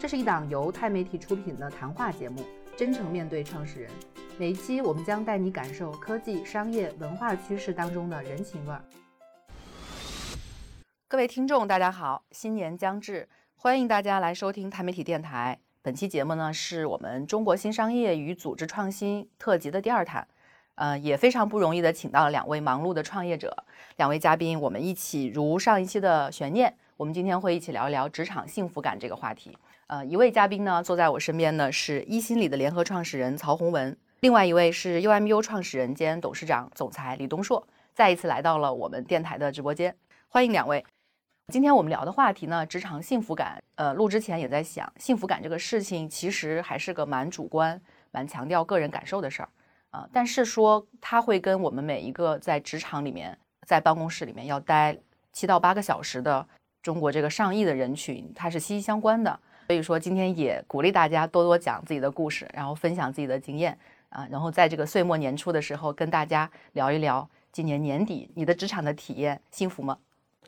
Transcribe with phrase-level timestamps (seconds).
[0.00, 2.42] 这是一档由钛媒体出品的谈话节目，
[2.74, 3.90] 真诚面对创始人。
[4.38, 8.82] 每一期我们将带你感受科技、商业、文化趋势当中的人情味儿。
[11.06, 15.58] 各位听众，大家好，新年将至，欢迎大家来收听钛媒体电台。
[15.82, 20.26] 本期节目呢，是我们中国新商业与组织创新特辑的第二弹。
[20.76, 23.54] 呃，也非常不容易的，请到了两位忙碌的创业者，
[23.98, 29.54] 两位嘉宾，我们一起如上一期的悬念，我们今天会一起聊一聊职场幸福感这个话题。
[29.90, 39.92] 呃，一位嘉宾呢，坐在我身边呢是一心理的联合创始人曹洪文，另外一位是 UMU 创始人兼董事长、总裁李东硕，再一次来到了我们电台的直播间，
[40.28, 40.84] 欢迎两位。
[41.48, 43.60] 今天我们聊的话题呢，职场幸福感。
[43.74, 47.80] 呃，录之前也在想，幸福感这个事情其实还是个蛮主观、
[48.12, 49.48] 蛮强调个人感受的事儿。
[49.90, 54.96] 啊，但是说它会跟我们每一个在职场里面、在办公室里面要待
[55.32, 56.46] 七到八个小时的
[56.80, 59.40] 中国这个上亿的人群，它是息息相关的。
[59.70, 69.96] 所以说今天也鼓励大家多多讲自己的故事，然后分享自己的经验啊，然后在这个岁末年初的时候跟大家聊一聊今年年底你的职场的体验幸福吗？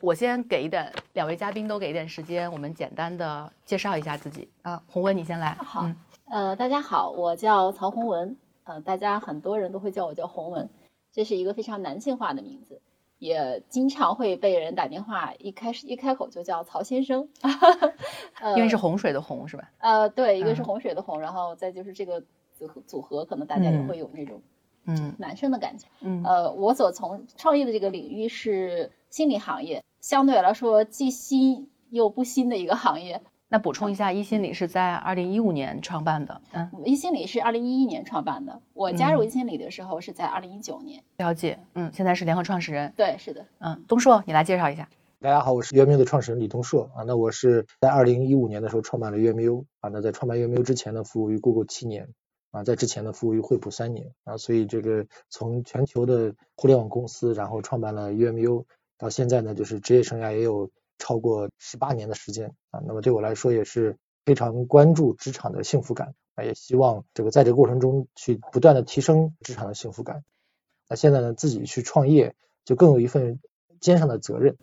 [0.01, 4.83] 我先给一点，两位嘉宾都给一点时间，我们简单的介绍一下自己啊。
[4.87, 5.53] 洪文，你先来。
[5.53, 5.89] 好，
[6.25, 8.35] 呃，大家好，我叫曹洪文。
[8.65, 10.69] 呃，大家很多人都会叫我叫洪文，
[11.13, 12.81] 这是一个非常男性化的名字，
[13.23, 17.29] 也经常会被人打电话，一开始一开口就叫曹先生，
[18.57, 19.71] 因为是洪水的洪是吧？
[19.77, 22.21] 呃，对，一个是洪水的洪，然后再就是这个
[22.53, 24.41] 组合组合，可能大家也会有那种
[24.85, 25.87] 嗯男生的感觉。
[26.01, 33.21] 嗯，呃，我所从创业的这个领域是心理行业，相对来说既新又不新的一个行业。
[33.53, 36.41] 那补充一下，一心理是在二零一五年创办的。
[36.53, 38.59] 嗯，一心理是二零一一年创办的。
[38.73, 41.03] 我加入一心理的时候是在二零一九年。
[41.17, 41.59] 了解。
[41.75, 42.91] 嗯，现在是联合创始人。
[42.97, 43.45] 对，是的。
[43.59, 44.89] 嗯，东硕，你来介绍一下。
[45.19, 47.03] 大家好，我是 UMU 的创始人李东硕啊。
[47.05, 49.89] 那我是在二零一五年的时候创办了 UMU 啊。
[49.89, 52.09] 那在创办 UMU 之前呢，服务于 Google 七年
[52.49, 54.35] 啊，在之前呢，服务于惠普三年啊。
[54.37, 58.65] 所以这个从全球的互联网公司，然后创办了 UMU，
[58.97, 60.71] 到现在呢，就是职业生涯也有。
[60.97, 70.23] 超过十八年的时间啊，那么对我来说也是非常关注职场的幸福感啊，也希望这个在这个过程中去不断的提升职场的幸福感。
[70.87, 73.39] 那现在呢，自己去创业就更有一份
[73.79, 74.55] 肩上的责任。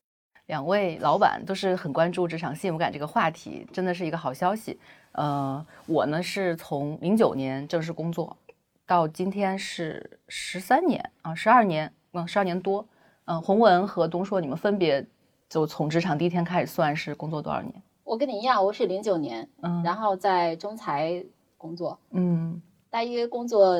[0.46, 4.78] 两位老板都是很关注职场幸福感这个话题，真的是一个好消息。
[5.12, 8.36] 呃，我呢是从零九年正式工作
[8.86, 12.86] 到今天是十三年啊，十二年，嗯，十二年多。
[13.26, 15.06] 嗯，洪文和东硕，你们分别。
[15.50, 17.83] 就从职场第一天开始算是工作多少年？
[18.05, 21.25] 我跟你一样，我是零九年，嗯，然后在中财
[21.59, 23.77] 工作，嗯，大约工作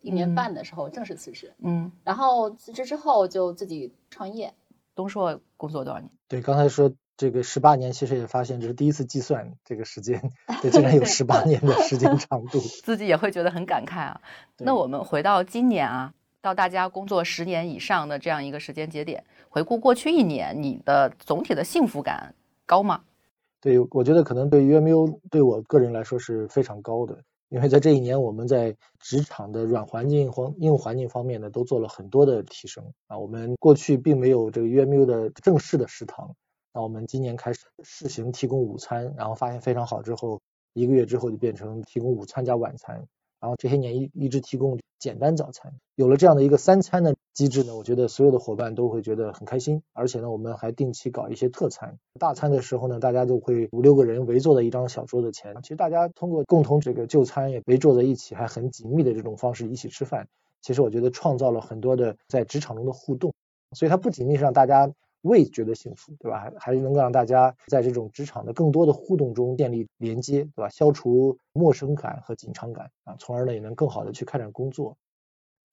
[0.00, 4.54] 一年半的时候正式辞职，嗯，然后辞职之后就自己创业。
[4.94, 6.10] 东硕工作多少年？
[6.26, 10.32] 对，刚才说这个十八年，其实也发现这是第一次计算这个时间，
[10.62, 14.18] 对，竟然有十八年的时间长度， 自己也会觉得很感慨啊。
[14.56, 16.14] 那我们回到今年啊。
[16.42, 22.34] 到大家工作十年以上的这样一个时间节点，回顾过去一年，你的总体的幸福感
[22.66, 23.02] 高吗？
[23.60, 33.18] 对，我觉得可能对 UMU 对我个人来说是非常高的，因为在这一年我们在职场的软环境或硬环境方面呢，都做了很多的提升啊。
[33.18, 36.34] 我们过去并没有这个 UMU 的正式的食堂，
[36.72, 40.40] 那我们今年开始试行提供午餐，然后发现非常好之后，
[40.72, 43.04] 一个月之后就变成提供午餐加晚餐。
[43.40, 49.82] 然后这些年一一直提供简单早餐，有了这样的一个三餐的机制呢，我觉得所有的伙伴都会觉得很开心。
[49.94, 51.98] 而且呢，我们还定期搞一些特餐。
[52.18, 60.28] 大餐的时候呢，大家就会五六个人围坐在一张小桌子前，其实大家通过共同这个就餐，也围坐在一起，还很紧密的这种方式一起吃饭。
[60.60, 63.32] 其实我觉得创造了很多的在职场中的互动，
[63.72, 64.92] 所以它不仅仅是让大家。
[65.22, 66.38] 为觉得幸福，对吧？
[66.38, 70.68] 还还是能够让大家在这种职场的更多的互动中建立连接，对吧？
[70.68, 74.96] 消除陌生感和紧张感啊，从而呢也能更好的去开展工作。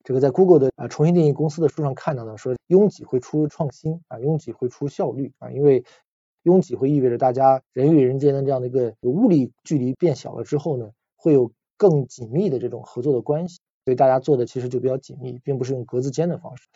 [0.04, 5.84] 这个在 Google 的啊重新定义公司的书上看到呢，说拥挤会出创新啊，拥挤会出效率啊，因为
[6.44, 16.68] 拥挤会意味着大家人与人之间的这样的一个物理距离变小了之后呢，会有更紧密的这种合作的关系，所以大家做的其实就比较紧密，并不是用格子间的方式。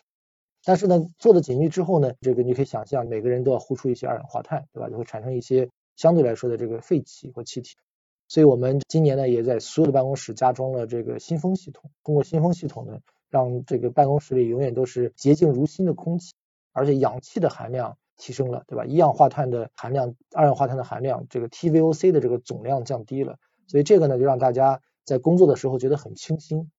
[0.64, 4.88] 但是呢，做的紧密之后呢，这个你可以想象，每个人都要呼出一些二氧化碳，对吧？
[4.88, 7.76] 就会产生一些相对来说的这个废气或气体。
[8.28, 11.90] 所以我们今年呢，也在所有的办公室加装了这个新风系统。
[12.04, 12.98] 通过新风系统呢，
[13.28, 16.32] 让这个办公室里永远都是洁净如新的空气，
[16.72, 18.84] 而且氧气的含量提升了，对吧？
[18.84, 23.36] 一氧化碳的含量、二氧化碳的含量，这个 TVOC 的这个总量降低了。
[23.66, 26.70] 所以这个呢，就让大家在工作的时候觉得很清新。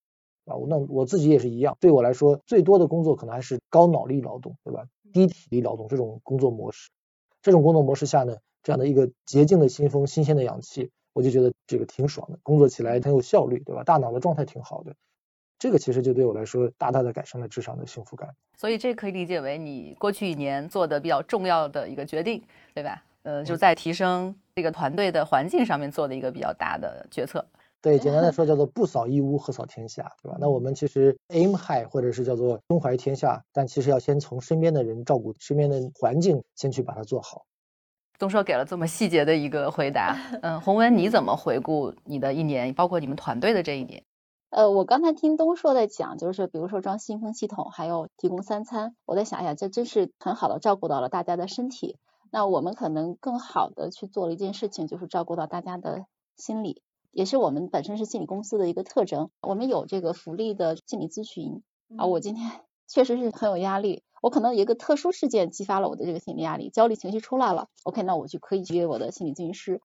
[0.45, 1.77] 啊，那我自己也是一样。
[1.79, 4.85] 对我来说，最多的工作可能还是高脑力劳动，对吧？
[5.11, 6.89] 低体力劳动这种工作模式。
[7.41, 13.83] 这种工作模式下呢，这样的一个洁净的新风、新鲜的氧气，我就觉得这个挺爽的，工作起来很有效率，对吧？
[13.83, 14.95] 大脑的状态挺好的，
[15.59, 18.35] 这个其实就对我来说大大的改善了智商的幸福感。
[18.57, 22.41] 所以这可以理解为你过去一年做的比较重要的一个决定，
[22.73, 23.03] 对吧？
[23.23, 27.45] 呃，就在提升这个团队的环境上面做的一个比较大的决策。
[27.83, 30.37] 对，简单的说叫做不扫一屋何扫天下，对吧？
[30.39, 37.43] 那我们其实 aim high 或者是叫做胸怀天下，但其实要先从身边的人照顾身边的环境，先去把它做好。
[38.17, 44.01] 东硕给了这么细节的一个回答， 嗯，洪文你怎么回顾你的一年，包括你们团队的这一年？
[44.49, 51.97] 呃，我刚才听东硕在讲，就是比如说装新风系统，还有提供三餐，我在想，哎呀，这真是很好的照顾到了大家的身体。
[52.31, 56.05] 那我们可能更好的去做了一件事情，就是照顾到大家的
[56.37, 56.81] 心理，
[57.13, 59.29] 也是我们本身是心理公司的一个特征。
[59.41, 61.61] 我们有这个福利的心理咨询
[61.95, 62.51] 啊，我今天
[62.89, 64.03] 确实是很有压力。
[64.21, 67.67] 我可能有一个特殊事件激发了我的这个心理压力，焦虑情绪出来了。
[67.83, 69.81] OK，那我就可以约我的心理咨询师。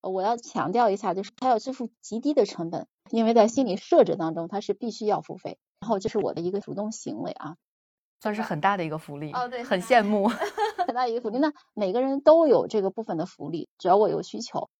[0.00, 5.58] 我要强调一下，就是他要支付极低的成本，因为在心理设置当中，他是必须要付费。
[5.80, 7.56] 然后这是我的一个主动行为啊，
[8.20, 11.38] 算是很大的一个福利哦，对，很羡慕，很大一个福利。
[11.38, 14.70] 那每个人都有这个部分的福利，只要我有需求。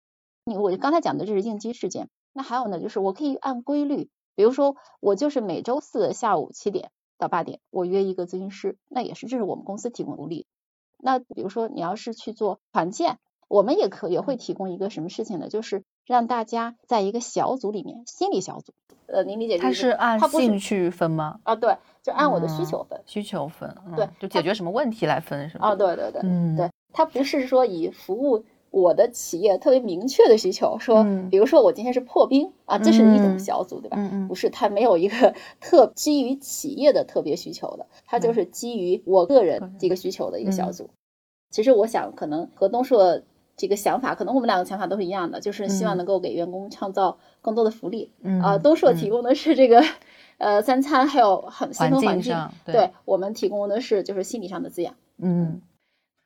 [0.44, 6.91] 你我刚才讲的这是应激事件，那还有呢，就是我可以按规律，比如说我就是每周四的下午七点。
[7.19, 10.44] 到八点，我约一个咨询师，那也是这是我们公司提供福利。
[10.99, 15.49] 那比如说你要是去做团建，我们也可也会提供一个什么事情呢？
[15.49, 18.75] 就是让大家在一个小组里面，心理小组。
[19.06, 19.56] 呃，您理解？
[19.56, 21.39] 它是按兴趣分吗？
[21.44, 23.00] 啊，对，就按我的需求分。
[23.06, 25.69] 需求分，对，就解决什么问题来分是吗？
[25.69, 28.44] 啊，对对对，嗯，对，它不是说以服务。
[28.73, 33.99] 我的企业特别明确的需求，说，比如说我今天是破冰啊，这是一种小组，对吧？
[34.27, 40.89] 不是，它没有一个 特基于企业的特别需求的，它就是基于我个人这个需求的一个小组。
[41.51, 43.21] 其实我想，可能和东硕
[43.59, 48.11] 这个想法，可能我们两个想法都是一样的，就是希望能够给员工创造更多的福利。
[48.43, 49.85] 啊，东硕提供的是这个
[50.39, 52.35] 呃三餐，还有很新的环境，
[52.65, 54.95] 对我们提供的是就是心理上的滋养。
[55.19, 55.61] 嗯。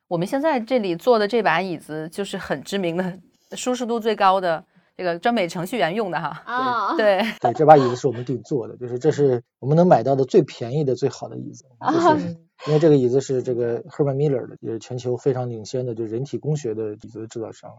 [0.07, 3.19] 我们现在这里坐的这把椅子就是很知名的、
[3.51, 4.63] 舒适度最高的
[4.95, 6.41] 这个专美程序员用的哈。
[6.45, 11.65] 啊，对对， 这把椅子是我们定做的，就是这是我们能买到的最便宜的、最好的椅子。
[11.91, 12.37] 就是
[12.67, 17.71] 因为这个椅子是这个 Herman Miller 的，也是全球非常领先的，就是人体工学的椅子的制造商。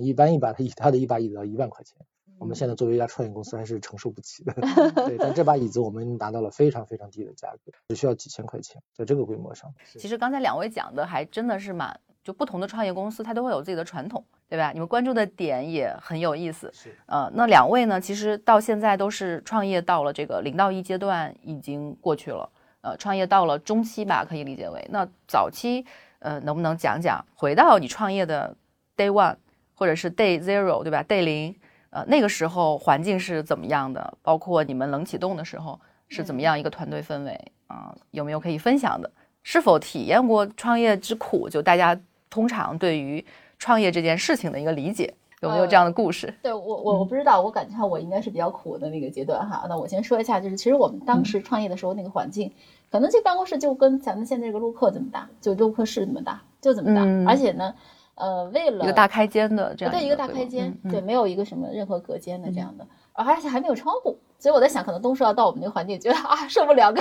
[0.00, 1.96] 一般一把他他的一把椅子要一万块钱。
[2.38, 4.52] 我们现在作为一家创业公司还是承受不起的，
[5.06, 5.16] 对。
[5.18, 9.72] 但这把椅子我们拿到了非常非常低的价格，只需要几千块钱，在这个规模上。
[9.96, 14.70] 其实刚才两位讲的还真的是蛮，就不同的创业公司它都会有自己的传统，对吧？
[14.72, 16.70] 你们关注的点也很有意思。
[16.72, 16.94] 是。
[17.06, 22.48] 呃，那两位呢，其实到现在都是创业到了这个零到一阶段已经过去了，
[22.82, 24.86] 呃，创业到了中期吧，可以理解为。
[24.90, 25.84] 那早期，
[26.20, 28.56] 呃，能不能讲讲回到你创业的
[28.96, 29.36] day one，
[29.74, 31.54] 或者是 day zero，对吧？day 零。
[31.90, 34.12] 呃，那个时候环境是怎么样的？
[34.22, 37.94] 包括你们冷启动的时候是怎么样一个团队氛围啊？
[38.10, 39.10] 有没有可以分享的？
[39.42, 41.48] 是否体验过创业之苦？
[41.48, 41.98] 就大家
[42.28, 43.24] 通常对于
[43.58, 46.32] 创业这件事情的一个理解，有没有这样的故事？
[46.42, 49.64] 对我，我我不知道，我感觉我应该是比较苦的那个阶段哈。
[49.66, 52.52] 那我先说一下，就是其实我们当时创业的时候那个环境，
[52.90, 57.74] 可能这办公室就跟咱们现在这个录课这么大，就录课室这么大，就这么大，而且呢。
[58.18, 66.92] 呃，为了一个大开间的这样，对一个大开间，对，没有一个什么任何隔间的这样的，而且还没有窗户，所以我在想，可能东叔要到我们那个环境，觉得啊受不了，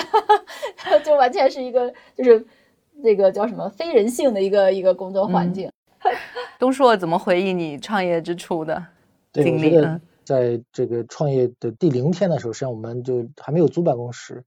[1.03, 2.45] 就完全是一个就是
[2.93, 5.71] 那个叫什么非人性的一个一个工作环境。
[6.59, 8.85] 东硕怎么回忆你创业之初的
[9.33, 9.99] 经历？
[10.23, 14.43] 在这个创业的第零天的时候，实际上我们就还没有租办公室。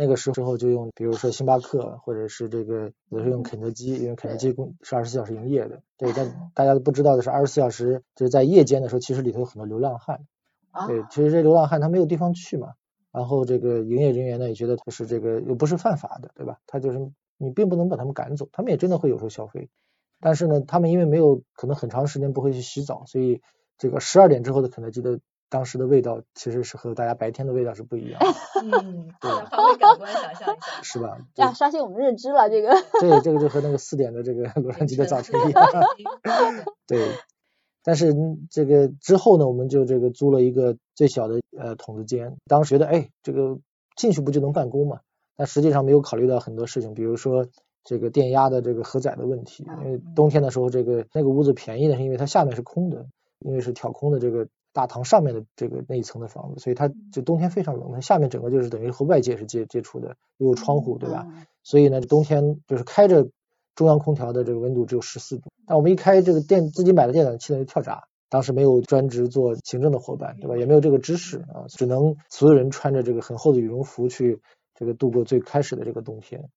[0.00, 5.82] 那个时候就用，比如说星巴克，或者是这个，有时候用肯德基，因为肯德基公是二十四小时营业的。
[5.96, 10.20] 对，但大家都不知道的是，二十四小时就是在夜间的时候，其实里头有很多流浪汉。
[10.86, 12.74] 对，其实这流浪汉他没有地方去嘛，
[13.10, 16.60] 然后这个营业人员呢也觉得他是这个又不是犯法的，对吧？
[16.68, 19.68] 他就是你并不能把他们赶走，他们也真的会有时候消费。
[20.20, 23.42] 但是呢，他们因为没有可能很长时间不会去洗澡，所以
[23.78, 25.18] 这个十二点之后的肯德基的。
[25.50, 28.26] 当时的味道其实是和大家白天的味道是不一样的。
[28.62, 31.18] 嗯，对，发挥感官想象一下，是吧？
[31.36, 32.74] 呀，刷新我们认知了，这个。
[33.00, 35.66] 对，这个就和那个四点的这个洛杉矶的早晨一样。
[36.86, 37.12] 对，
[37.82, 38.14] 但是
[38.50, 42.36] 这个之后呢，我们就这个租了一个最小的呃筒子间。
[42.46, 43.58] 当时觉得，哎，这个
[43.96, 45.00] 进去不就能办公嘛？
[45.36, 47.46] 但实际上没有考虑到很多事情，比如说
[47.84, 49.66] 这个电压的这个荷载的问题。
[49.84, 53.06] 因为冬天的时候，这个那个屋子便宜的是因为它下面是空的，
[53.38, 54.46] 因为是挑空的这个。
[54.78, 57.90] 大堂上面的这个那一层的房子，所以它就冬天非常冷。
[57.92, 61.26] 它下面整个就是等于和外界是接接触的，又有窗户，对吧？
[61.64, 63.28] 所以呢，冬天就是开着
[63.74, 65.50] 中央空调的这个温度只有十四度。
[65.66, 70.56] 但我们一开这个电自己买的电暖气呢，就跳闸，当时没有专职做行政的伙伴，对吧？
[70.56, 74.40] 也没有这个知识啊，只能所有人穿着这个很厚的羽绒服去
[74.76, 76.48] 这个度过最开始的这个冬天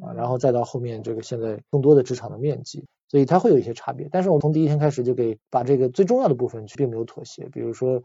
[0.00, 4.08] 啊，然后再到后面这个现在更多的职场的面积，所以它会有一些差别。
[4.10, 8.02] 但是我们从第一天开始就给把这个最重要的部分去并没有妥协，比如说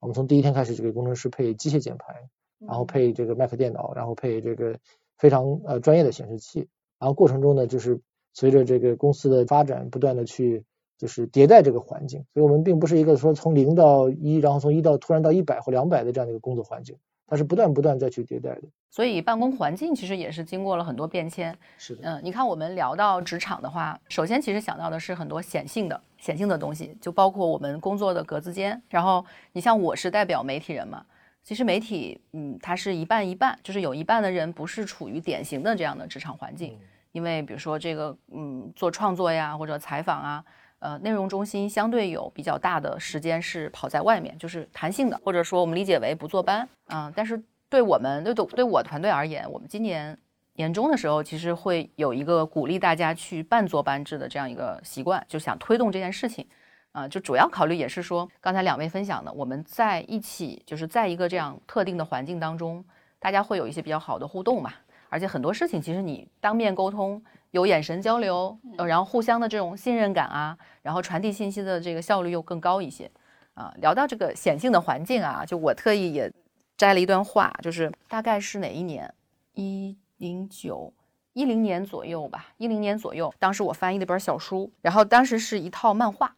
[0.00, 2.16] 我们从第一天开始就给工程师配机械键盘，
[2.58, 4.78] 然后配这个 Mac 电脑，然后配这个
[5.18, 6.68] 非常呃专业的显示器，
[6.98, 8.00] 然后过程中呢就是
[8.32, 10.64] 随着这个公司的发展不断的去。
[11.00, 16.98] 就是迭代这个环境，所以我们并不是一个说从零到一，然后从一到突然到一百或两百的这样的一个工作环境，
[17.30, 18.62] 它是不断不断再去迭代的。
[18.90, 21.56] 所以办公环境其实也是经过了很多变迁。
[21.78, 28.82] 是的，嗯，你看我们聊到职场的话，首先其实想到的是很多显性的、显性的东西，就包括我们工作的格子间。
[28.88, 31.06] 然后你像我是代表媒体人嘛，
[31.44, 36.76] 其实媒体，嗯，它是一半一半，就是有一半的人不是处于典型的这样的职场环境，
[37.12, 40.44] 因为比如说这个，嗯，做创作呀或者采访啊。
[40.80, 47.12] 呃，内容中心相对有比较大的时间是跑在外面，就是弹性的，或者说我们理解为不坐班啊。
[47.14, 50.16] 但是对我们对对我团队而言，我们今年
[50.54, 56.46] 年终的时候，其实会有一个鼓励大家去半坐班制的这样一个习惯，就想推动这件事情
[56.92, 57.06] 啊。
[57.06, 62.82] 就主要考虑也是说，刚才两位分享的，我们在一起就是在一个这样特定的环境当中，
[63.18, 64.72] 大家会有一些比较好的互动嘛。
[65.10, 67.22] 而且很多事情其实你当面沟通。
[67.52, 73.10] 有眼神交流，呃，然后互相的这种信任感啊，然后传递信息的这个效率又更高一些，
[73.54, 76.32] 啊，聊到这个显性的环境啊，就我特意也
[76.76, 79.12] 摘了一段话，就是大概是哪一年？
[79.54, 80.92] 一零九
[81.32, 86.36] 一零年左右吧，一零年左右，当时我翻译了一本小书，然后当时是一套漫画，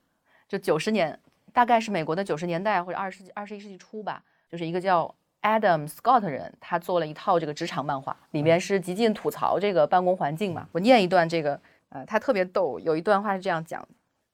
[0.49, 1.21] 就九十年，
[1.53, 5.15] 大概是美国的九十年代或者二十世纪二十一世纪初吧，就是一个叫。
[5.43, 10.69] Adam Scott 人，他做了一套这个职场漫画，里面是极尽吐槽这个办公环境嘛。
[10.73, 13.87] 我念一段这个，呃，他特别逗，有一段话是这样讲：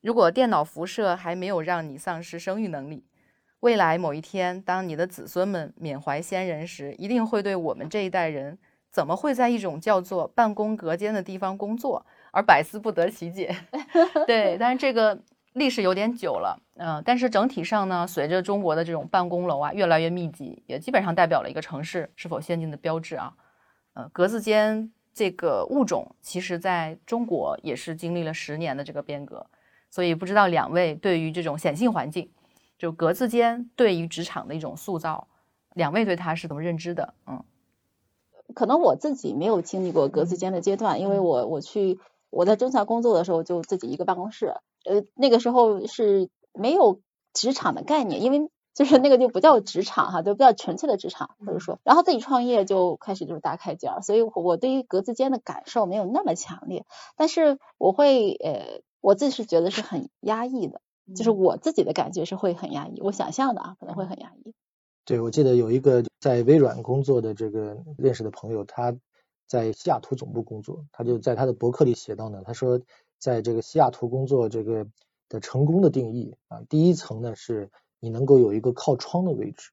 [0.03, 3.05] 如果电脑辐射还没有让你丧失生育能力，
[3.61, 8.59] 未来某一天，当你的子孙们缅怀先人时，一定会对我们这一代人
[8.91, 13.57] 怎么会在一种叫做办公隔间的地方工作而百思不得其解。
[14.27, 15.19] 对，但是这个。
[15.55, 23.35] 历史有点久了，嗯，但是整体上呢，随着中国的这种办公楼啊越来越密集，也基本上代表了一个城市是否先进的标志啊。
[23.95, 29.45] 呃，格子间这个物种，其实在中国也是经历了十年的这个变革，
[29.91, 32.31] 所以不知道两位对于这种显性环境，
[32.79, 35.27] 就格子间对于职场的一种塑造，
[35.75, 37.15] 两位对它是怎么认知的？
[37.27, 37.43] 嗯，
[38.55, 41.99] 可能我自己没有经历过格子间的阶段，因为我我去
[42.31, 44.55] 我在中校工作的时候就自己一个办公室。
[44.89, 47.01] 呃，那个时候是没有
[47.35, 60.81] 职场的概念，因为就是那个就不叫职场哈，就不叫纯粹的职场，或者说，然后自己创业就开始就是大开间儿，所以我对于格子间的感受没有那么强烈，但是我会呃，我自己是觉得是很压抑的，
[61.15, 64.55] 就是我自己的感觉是会很压抑，我想象的啊可能会很压抑。
[65.05, 68.97] 对，我记得有一个在微软工作的这个认识的朋友，他
[69.47, 72.81] 在西雅图总部工作，他就在他的博客里写到呢，他说。
[73.19, 74.87] 在这个西雅图工作，这个
[75.29, 77.71] 的成功的定义啊，第一层呢是
[78.01, 79.71] 你能够有一个靠窗的位置，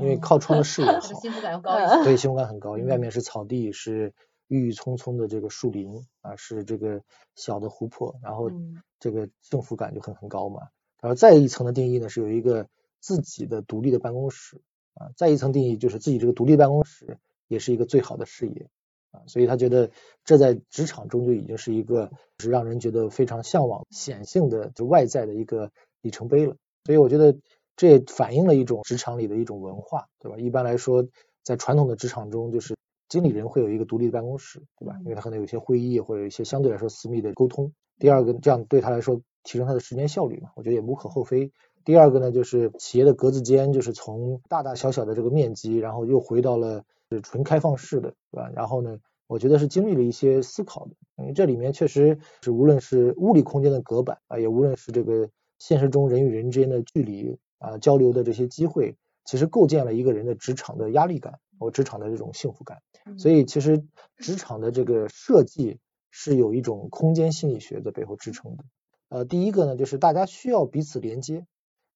[0.00, 4.12] 因为靠窗的视野好，幸福感高一些，对，幸福感很高，因为外面是草地，是
[4.48, 7.02] 郁郁葱葱的这个树林啊，是这个
[7.36, 8.50] 小的湖泊，然后
[8.98, 10.68] 这个幸福感就很很高嘛。
[11.00, 12.68] 然后再一层的定义呢是有一个
[13.00, 14.60] 自己的独立的办公室
[14.94, 18.68] 啊，再一层定义就是自己这个独立办公室也是一个最好的视野。
[19.12, 19.90] 啊，所以他觉得
[20.24, 26.56] 这在职场中就已经是一个是让人觉得非常向往显性的就外在的一个里程碑了。
[26.84, 27.36] 所以我觉得
[27.76, 30.38] 这也反映了一种职场里的一种文化，对吧？
[30.38, 31.06] 一般来说，
[31.44, 32.74] 在传统的职场中，就是
[33.08, 34.96] 经理人会有一个独立的办公室，对吧？
[35.04, 37.72] 因为他可能有些会议或者有一些相对来说私密的沟通。
[37.98, 41.52] 第二个，这样对他来说提升他的时间效率嘛，我觉得也无可厚非。
[41.84, 46.84] 第二个呢，就是企业的格子间，就是从大大小小的这个面积，然后又回到了。
[47.12, 48.50] 是纯开放式的，对吧？
[48.54, 62.82] 然后呢，我觉得是经历了一些思考的，因为这里面确实是无论是物理空间的隔板啊，也无论是这个现实中人与人之间的距离啊，交流的这些机会，其实构建了一个人的职场的压力感和职场的这种幸福感。
[63.18, 63.84] 所以其实
[64.16, 65.78] 职场的这个设计
[66.10, 68.64] 是有一种空间心理学在背后支撑的。
[69.08, 71.46] 呃，第一个呢，就是大家需要彼此连接，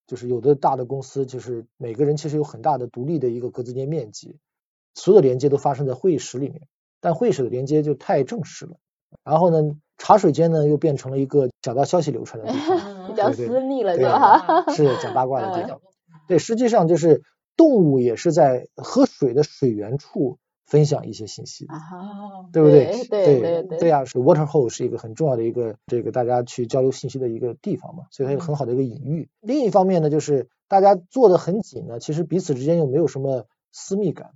[0.05, 4.37] 就是有的大的公司，就是每个人其实有很大的独立的一个格子间面积。
[4.97, 6.63] 所有的连接都发生在会议室里面，
[6.99, 8.77] 但会议室的连接就太正式了。
[9.23, 14.65] 然后呢，茶水间呢又变成了一个小道消息流传的地方，比较私密了，对吧？
[14.73, 15.79] 是讲八卦的地方。
[16.27, 17.21] 对，实际上就是
[17.55, 21.67] 动物也是在喝水的水源处分享一些信息，
[22.51, 23.05] 对不对？
[23.07, 29.29] 对对对对呀，是 Waterhole 是一个很重要的一个这个大家去交流信息的一个地方嘛，所以它有很好的一个隐喻。
[29.41, 34.31] 另一方面呢，就是大家坐得很紧呢，其实彼此之间又没有什么私密感。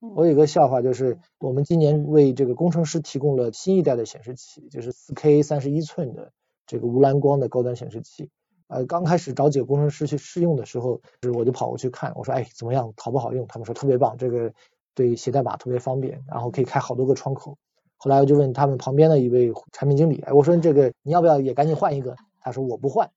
[0.00, 6.32] 我有个笑话，就是我们今年为这个工程师提供了新一代的显示器，就是 4K 三十一寸的
[6.66, 8.30] 这个无蓝光的高端显示器。
[8.68, 11.00] 呃，刚开始找几个工程师去试用的时候，
[11.34, 13.46] 我就跑过去看，我说，哎，怎么样，好不好用？
[13.46, 14.52] 他们说特别棒，这个
[14.94, 17.56] 对写代码特别方便，然后可以开好多个窗口。
[17.96, 22.16] 后来我就问他们旁边的一位产品经理，哎，我说这个你要不要也赶紧换一个？
[22.40, 23.10] 他说我不换。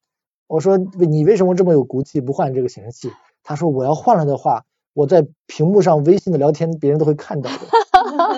[0.48, 3.12] 我说你为什么这么有骨气不换这个显示器？
[3.44, 7.58] 他说我要换了的话，我在屏幕上微信的聊天别人都会看到的。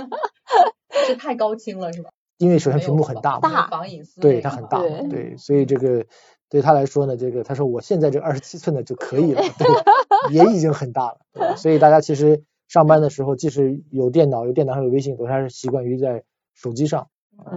[1.07, 2.09] 这太高清了是吧？
[2.37, 4.79] 因为首先屏幕很大嘛，防隐私，对它很大，
[5.09, 6.05] 对，所以这个。
[6.49, 11.55] 对他来说呢，这个他说我现在这二十七寸的就可以了，对，也已经很大了。
[11.55, 17.07] 所以大家其实上班的时候，即使有电脑，有电脑上有微信，都还是习惯于在手机上。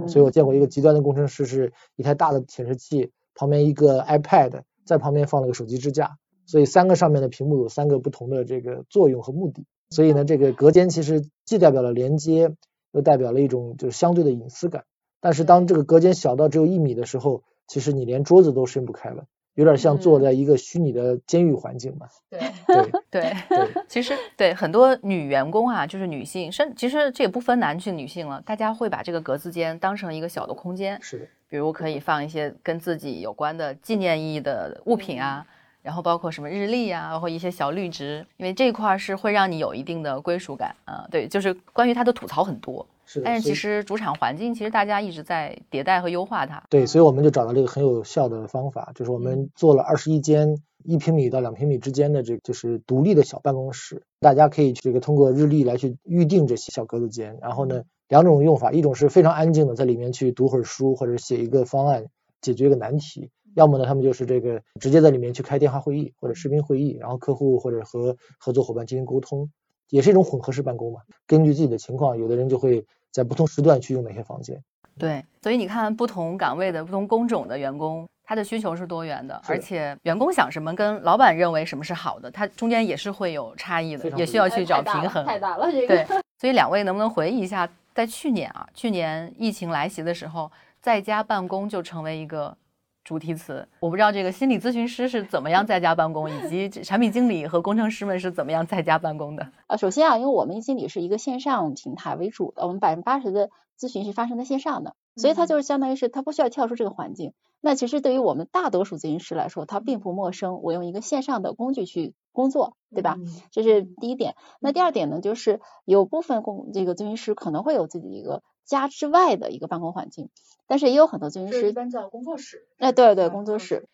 [0.06, 9.64] 所以我见过一个极端的工程师，是一台大的显示器，旁边一个 iPad，在旁边放了个手机支架，所以三个上面的屏幕有三个不同的这个作用和目的。
[9.90, 12.52] 所以呢，这个隔间其实既代表了连接，
[12.92, 14.84] 又代表了一种就是相对的隐私感。
[15.20, 19.24] 但是当这个隔间小到只有一米的时候，其实你连桌子都伸不开了，
[19.54, 22.08] 有点像坐在一个虚拟的监狱环境嘛。
[22.28, 22.40] 对
[23.10, 31.00] 对对，其实对很多女员工啊，就是女性，甚其实这也不分男性女性了，大家会把这个格子间当成一个小的空间。
[31.00, 35.46] 是的，比如可以放一些跟自己有关的纪念意义的物品啊，
[35.84, 41.06] 然后包括什么日历啊，或一些小绿植，因为这一块是会让你有一定的归属感啊。
[41.10, 42.86] 对，就是关于它的吐槽很多。
[43.22, 46.64] 但是其实主场环境，其实大家一直在迭代和优化它。
[46.70, 57.36] 对，所以我们就找到了一个很有效的方法，就是我们做了二十一间一平米到两平米之间的这，就是独立的小办公室，大家可以这个通过日历来去预定这些小格子间。
[57.42, 62.06] 然后呢，两种用法，一种是非常安静的，在里面去读会儿书或者写一个方案，
[62.40, 69.50] 解决一个难题；要么呢，他们就是这个直接在里面去开电话会议或者视频会议，然后客户或者和合作伙伴进行沟通。
[69.90, 74.60] 也是一种混合式办公嘛，根据自己的情况，有的人就会在不同时段去用哪些房间。
[74.98, 85.24] 对，所以你看，不同岗位的不同工种的员工，他的需求是多元的，而且员工想什么跟老板认为什么是好的，他中间也是会有差异的，也需要去找平衡。
[85.26, 85.88] 太大了，这个。
[85.88, 86.06] 对，
[86.40, 92.56] 所以两位能不能回忆一下，在去年啊，去年疫情来袭的时候，在家办公就成为一个。
[93.04, 99.46] 主题词，我不知道这个心理咨询师是怎么样在家办公，以及产品经理和工程师们是怎么样在家办公的。
[99.66, 107.34] 呃，首先啊，因为我们经理是一个线上平台为主的，我们百分之八十的咨询是发生在线上的，所以它就是相当于是它不需要跳出这个环境。
[107.60, 113.18] 那其实对于我们大多数咨询师来说，他并不陌生，我用一个线上的工具去工作，对吧？
[113.50, 114.34] 这是第一点。
[114.60, 118.42] 那第二点呢，就是有部分工这个咨询师可能会有自己一个。
[118.64, 120.30] 家之外的一个办公环境，
[120.66, 122.66] 但是也有很多咨询师一般叫工作室。
[122.78, 123.88] 哎，对对，工作室。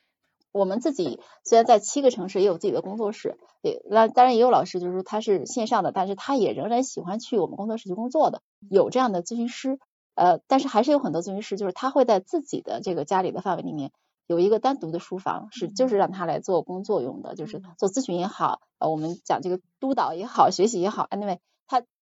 [0.52, 9.78] 我们自己虽然在七个城市也有自己的工作室，也那当然也有老师就是说他是线上的，但是他也仍然喜欢去我们工作室去工作的，有这样的咨询师。
[10.16, 13.92] 呃，但是还是有很多咨询师就是他会在自己的这个家里的范围里面
[14.26, 21.38] 有一个单独的书房，是就是让他来做工作用的，就是做咨询也好，呃，我们讲这个督导也好，学习也好，anyway。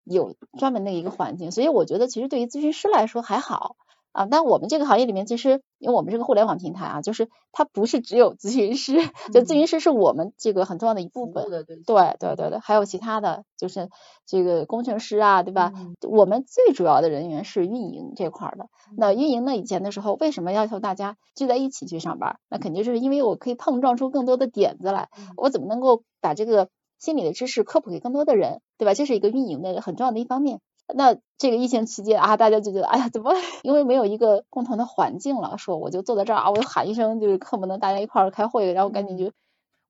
[0.09, 3.75] 有专门的一个环境，所以我觉得其实对于咨询师来说还好
[4.13, 4.27] 啊。
[4.31, 8.95] 但我们这个行业里面，其实因为我们是个互联网平台啊，就是它不是只有咨询师，
[9.35, 11.51] 就咨询师是我们这个很重要的一部分。
[11.51, 13.91] 对对对对对，还有其他的就是
[14.27, 15.73] 这个工程师啊，对吧？
[16.09, 18.69] 我们最主要的人员是运营这块的。
[18.97, 22.39] 那运营呢，以前的时候为什么要求大家聚在一起去上班？
[22.49, 25.09] 那肯定是因为我可以碰撞出更多的点子来。
[25.37, 26.69] 我怎么能够把这个？
[26.99, 28.95] 心理的知识科普给更多的人，对吧？
[28.95, 30.61] 这是一个运营的很重要的一方面。
[30.95, 33.33] 那这个疫情期间啊，大家就觉得，哎呀，怎么？
[33.65, 39.33] 因为没有一个共同的环境了，说我就坐在这儿啊，我就喊一声，就是恨不能大家一块儿开会，然后赶紧就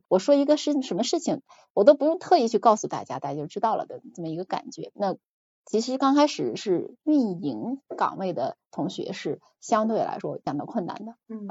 [0.08, 1.42] 我说一个事什么事情，
[1.74, 4.90] 我都不用特意去告诉大家，大家就知道了的这么一个感觉。
[4.94, 5.16] 那
[5.66, 11.14] 其实刚开始是运营岗位的同学是相对来说感到困难的。
[11.28, 11.46] 嗯，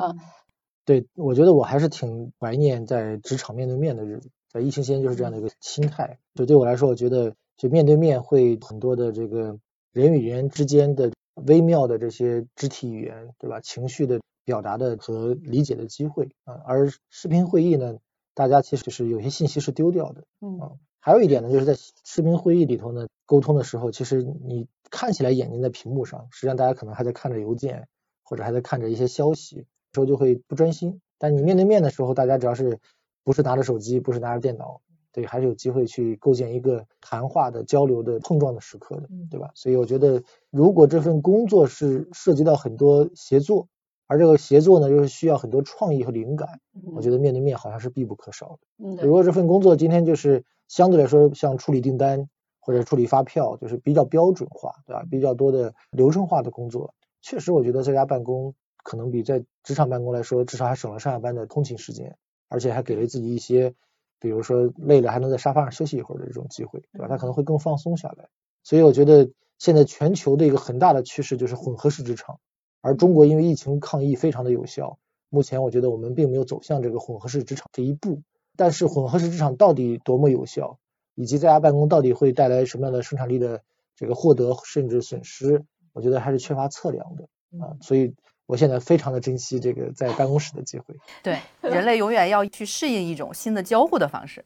[0.86, 4.32] 对，我觉得我还是挺怀念在职场面对面的日子。
[4.56, 9.60] 在疫情期间就是这样的一个心态，就对我来说，我觉得就面对面会很多的这个
[9.92, 11.12] 人与人之间的
[11.46, 13.60] 微妙的这些肢体语言，对吧？
[13.60, 17.98] 情绪的表达的和理解的机会啊，而视频会议呢，
[18.34, 27.90] 大家其实是有些信息是丢掉的，嗯，还有一点呢，就是在视频会议里头呢，沟通的时候，其实你看起来眼睛在屏幕上，实际上大家可能还在看着邮件
[28.24, 31.02] 或者还在看着一些消息，时候就会不专心。
[31.18, 32.80] 但你面对面的时候，大家只要是
[33.26, 34.80] 不是拿着手机，不是拿着电脑，
[35.12, 39.52] 对，还是有机会去构建一个谈话的、交流的、碰撞的时刻的，对吧？
[39.56, 43.68] 所以我觉得，如果这份工作是涉及到很多协作，
[44.08, 46.60] 而这个协作呢，又是需要很多创意和灵感，
[46.96, 49.04] 我觉得面对面好像是必不可少的。
[49.04, 55.04] 如果这份工作今天就是相对来说像处理订单或者处理发票，就是比较标准化，对吧？
[55.10, 62.16] 比较多的流程化的工作，确实我觉得在家办公可能比在职场办公来说，至少还省了上下班的通勤时间，
[62.48, 63.74] 而且还给了自己一些。
[64.18, 67.08] 比如说累了还能在沙发上休息一会儿的这种机会，对吧？
[67.08, 68.30] 他可能会更放松下来。
[68.64, 69.30] 所以我觉得
[69.60, 72.40] 现在全球的一个很大的趋势就是混合式职场，
[72.82, 74.98] 而中国因为疫情抗疫非常的有效，
[75.30, 78.24] 目前我觉得我们并没有走向这个混合式职场这一步。
[78.56, 80.80] 但是混合式职场到底多么有效，
[81.14, 83.62] 以及在家办公到底会带来什么样的生产力的
[83.96, 87.28] 这个获得甚至损失，我觉得还是缺乏测量的
[87.64, 87.78] 啊。
[87.82, 88.16] 所以。
[88.46, 90.96] 我现在非常的珍惜这个在办公室的机会。
[91.24, 94.44] 对，人类永远要去适应一种新的交互的方式，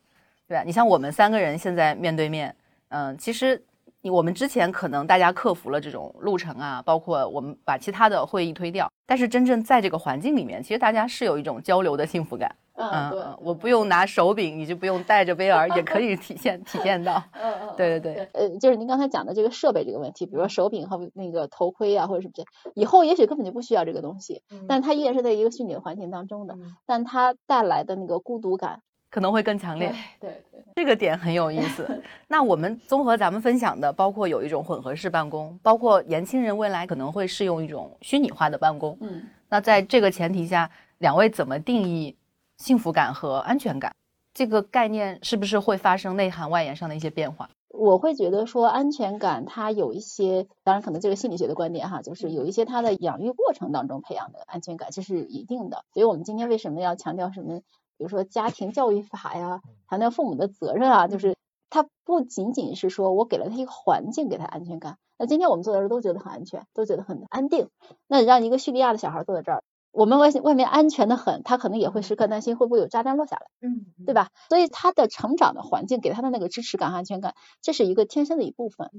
[0.48, 0.64] 对吧？
[0.64, 2.56] 你像我们三个人现在面对面，
[2.90, 3.62] 嗯，其实
[4.04, 12.56] 我们之前可能大家克服了这种路程啊，包括我们把其他的会议推掉，但是真正在这个环境里面，其实大家是有一种交流的幸福感。
[12.80, 17.22] 嗯，对，我不用拿手柄，你就不用带着贝尔， 也可以体现体现到。
[17.34, 22.44] 嗯嗯，对对对，呃，就是您刚才讲的这个设备这个问题，比如说手柄和那个头盔啊，或者什么这，
[22.76, 29.94] 以后也许根本就不需要这个东西，但它依然是在一个虚拟的环境当中的，但它带来的那个孤独感可能会更强烈。
[30.22, 32.02] 对对，这个点很有意思。
[32.30, 38.98] 那我们综合咱们分享的，包括有一种混合式办公，包括年轻人未来可能会适用一种虚拟化的办公。
[39.02, 42.16] 嗯，那在这个前提下，两位怎么定义？
[42.60, 43.96] 幸福感和安全感
[44.34, 47.50] 这个概念是不是会发生内涵外延上的一些变化？
[47.70, 55.84] 我会觉得说安全感它有一些，当然可能这个心理学的观点哈，就是有一些它的养育过程当中培养的安全感这是一定的。
[55.94, 57.60] 所以我们今天为什么要强调什么？
[57.98, 61.36] 比如说家庭教育法呀，强调父母的责任啊，就是
[61.70, 64.98] 它不仅仅是说我给了他一个环境给他安全感。
[65.18, 67.70] 那今天我们坐在这都觉得很安全，都觉得很安定。
[68.08, 69.64] 那让一个叙利亚的小孩坐在这儿。
[69.92, 74.30] 我们外外面安全的很，他可能也会时刻担心会不会有炸弹落下来，嗯，对吧？
[74.50, 78.92] 所以他的成长的环境给他的那个支持感、安全感，这是一个天生的一部分。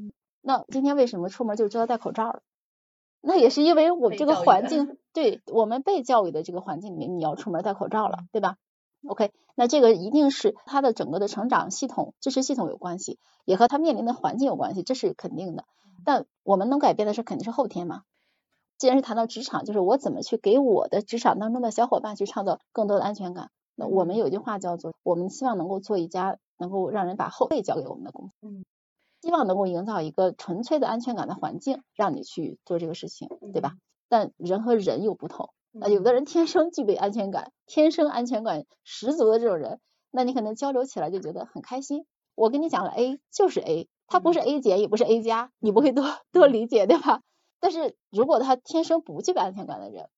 [0.42, 2.42] 那今天为什么出门就知道戴口罩了？
[3.20, 8.56] 那也是因为我们这个环境，对我们被教育的这个环境里面，你要出门戴口罩了，对吧
[9.06, 15.64] ？OK，那这个一定是他的整个的成长系统、支持系统有关系，也和他面临的环境有关系，这是肯定的。
[16.04, 18.02] 但我们能改变的是肯定是后天嘛。
[18.80, 23.50] 既然是谈到职场，就是我怎么去给我的职场当中的小伙伴去创造更多的安全感。
[23.74, 28.64] 那我们有一句话叫做，我们希望能够做一家能够让人把后背交给我们的公司，嗯，
[29.20, 33.74] 希望能够营造一个纯粹的安全感的环境，让你去做这个事情，对吧？
[34.08, 39.78] 但人和人又不同，那有的人天生具备安全感，天生安全感十足的这种人，
[40.10, 42.06] 那你可能交流起来就觉得很开心。
[42.34, 47.20] 我跟你讲了 A 就是 A，它不是 A 减也不是 A 加，你不会多多理解，对吧？
[47.60, 50.08] 但是如果他天生不具备安全感的人，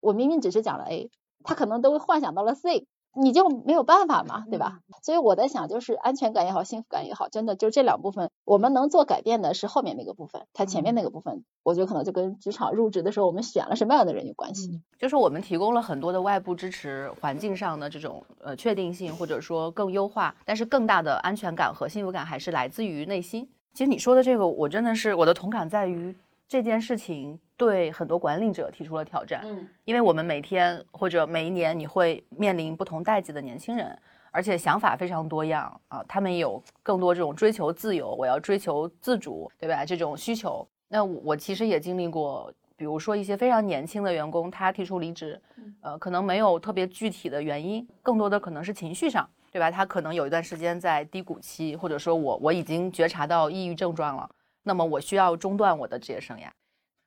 [0.00, 1.10] 我明明只是讲了 A，
[1.44, 4.80] 他可能都会幻想到了 C，你就没有办法嘛，对吧？
[5.02, 14.80] 所以我在想，就是安全感也好，幸福感也好，真的就这两部分，我们能做改变的是后面那个部分，它前面那个部分，我觉得可能就跟职场入职的时候我们选了什么样的人有关系。
[14.98, 23.48] 就是我们提供了很多的外部支持，环境上的这种呃确定性，或者说更优化，但是更大的安全感和幸福感还是来自于内心。
[23.74, 26.14] 其实你说的这个，我真的是我的同感在于。
[26.52, 33.98] 这件事情对很多管理者提出了挑战，嗯，因为我们每天或者每一年你会面临不同代际的年轻人，
[34.30, 39.82] 而且想法非常多样啊，他们有更多这种追求自由，我要追求自主，对吧？
[39.82, 45.40] 这种需求，那我其实也经历过，比如说一些非常年轻的员工，他提出离职，
[45.80, 49.70] 呃，可能没有特别具体的原因，更多的可能是情绪上，对吧？
[49.70, 54.28] 他可能有一段时间在低谷期，或者说我我已经觉察到抑郁症状了。
[54.62, 56.48] 那么我需要中断我的职业生涯，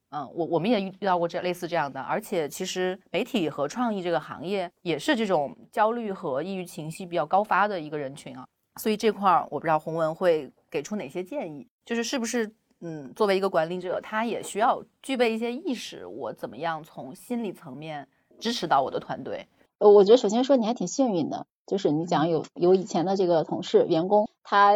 [0.10, 8.46] 嗯，我我们也遇遇到过这类似这样的，而且其实媒体和创意这个行业也是这种焦虑和抑郁情绪比较高发的一个人群啊，
[8.82, 18.08] 所以这块儿我不知道洪文会给出哪些建议，就是是不是嗯，作为一个管理者，他也需要具备一些意识，我怎么样从心理层面
[18.40, 19.48] 支持到我的团队？
[19.80, 24.74] 呃，我觉得首先说你还挺幸运的，就是你讲有有以前的这个同事员工他。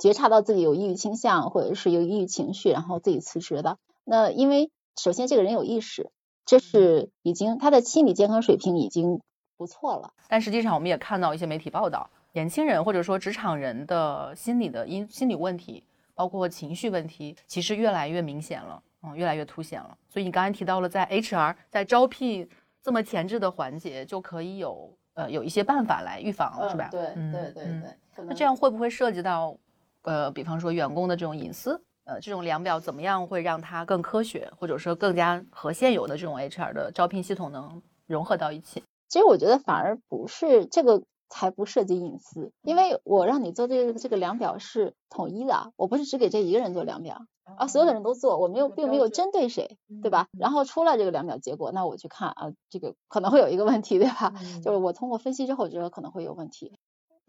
[0.00, 3.76] 觉察到自己有抑郁倾向，或者是有抑郁情绪，然后自己辞职的。
[4.02, 6.10] 那因为首先这个人有意识，
[6.46, 9.20] 这是已经他的心理健康水平已经
[9.56, 10.14] 不错了。
[10.26, 15.84] 但实际上我们也看到一些媒体报道，年轻人或者说职场人的心理的因心理问题，
[16.14, 19.96] 包括情绪问题，其实越来越明显了，嗯，越来越凸显了。
[20.08, 22.48] 所以你刚才提到了，在 HR 在招聘
[22.82, 24.96] 这么前置的环节，就可以有。
[25.14, 26.88] 呃有一些办法来预防，是吧？
[26.90, 27.00] 对
[27.32, 28.24] 对对对。
[28.24, 29.54] 那这样会不会涉及到
[30.02, 31.82] 呃，比方说员工的这种隐私？
[32.04, 38.82] 呃，这种量表怎么样会让它更科学，或者说更加和现有的这种 HR 的招聘系统能融合到一起？
[39.08, 41.02] 其实我觉得反而不是这个。
[41.32, 47.22] 才不涉及隐私，因为我让你做这个这个量表是统一的，我不是只给这一个人做量表，
[47.56, 50.26] 啊，所有的人都做，我没有并没有针对谁，对吧？
[50.36, 54.32] 然后出了这个量表结果，那我去看啊，这个可能会有一个问题，对吧？
[54.64, 56.76] 就是我通过分析之后觉得可能会有问题。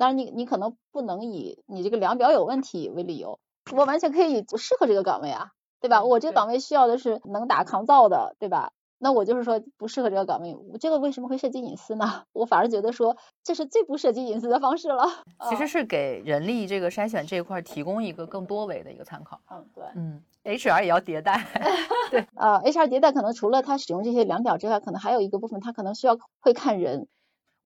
[0.01, 3.37] 当然，你你可能不能以你这个量表有问题为理由，
[3.71, 6.03] 我完全可以不适合这个岗位啊，对吧？
[6.03, 8.71] 我这个岗位需要的是能打抗造的，对吧？
[8.97, 12.23] 那我就是说不适合这个岗位，这个为什么会涉及隐私呢？
[12.33, 15.05] 我反而觉得说这是最不涉及隐私的方式了。
[15.51, 19.39] 其实是给人力这个筛选这一块提供一个更多维的一个参考。
[19.51, 21.45] 嗯，对，嗯，HR 也要迭代。
[22.09, 27.07] 对，呃，HR 迭代可能除了他使用这些量表之外，可能还有一个部分，他可能需要会看人。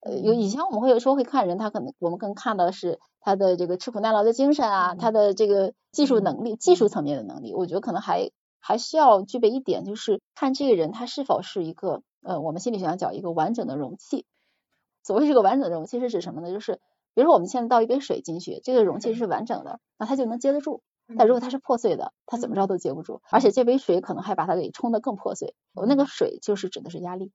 [0.05, 8.29] 呃，有以前我们会有时候会看人，他可能我们更看的是他的这个吃苦耐劳的精神啊，他的这个技术能力、技术层面的能力，我觉得可能还。
[8.67, 14.25] 还需要具备一点，就是看这个人他是否是一个，呃，我们心理学上讲一个完整的容器。
[15.03, 16.51] 所谓这个完整的容器是指什么呢？
[16.51, 16.79] 就是
[17.13, 20.81] 比如说我们现在倒一杯水进去，这个容器是完整的，那它就能接得住。
[21.15, 25.53] 但如果它是破碎的，它怎么着都接不住，而且这杯水可能还把它给冲得更破碎。
[25.75, 27.31] 我那个水就是指的是压力，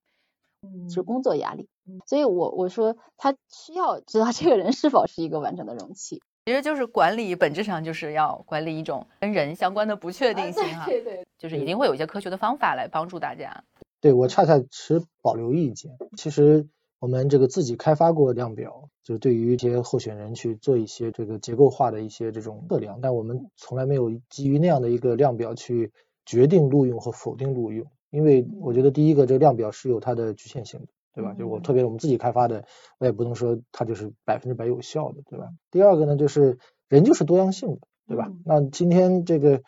[0.88, 1.68] 是工作压力。
[2.06, 6.20] 所以我我说他需要知道这个人是否是一个完整的容器。
[6.46, 10.86] 其实就是管理，本质上就是要管理一种跟人相关的不确定性哈。
[10.86, 13.62] 对对，就是一定会有一些科学的方法来帮助大家。
[14.00, 15.92] 对我恰恰持保留意见。
[16.16, 16.66] 其实
[16.98, 25.92] 我们这个自己开发过量表，就是对于一些候选人去做一些这个结构化的一些这种测量，但我们从来没有基于那样的一个量表去
[26.24, 30.86] 决定录用和否定录用，因为我觉得第一个这个量表是有它的局限性的。
[31.12, 31.34] 对吧？
[31.34, 32.64] 就我特别我们自己开发的，
[33.00, 35.48] 我也不能说它就是百分之百有效的，对吧？
[35.68, 36.56] 第二个呢，就是
[36.88, 38.30] 人就是多样性的，对吧？
[38.44, 39.60] 那今天这个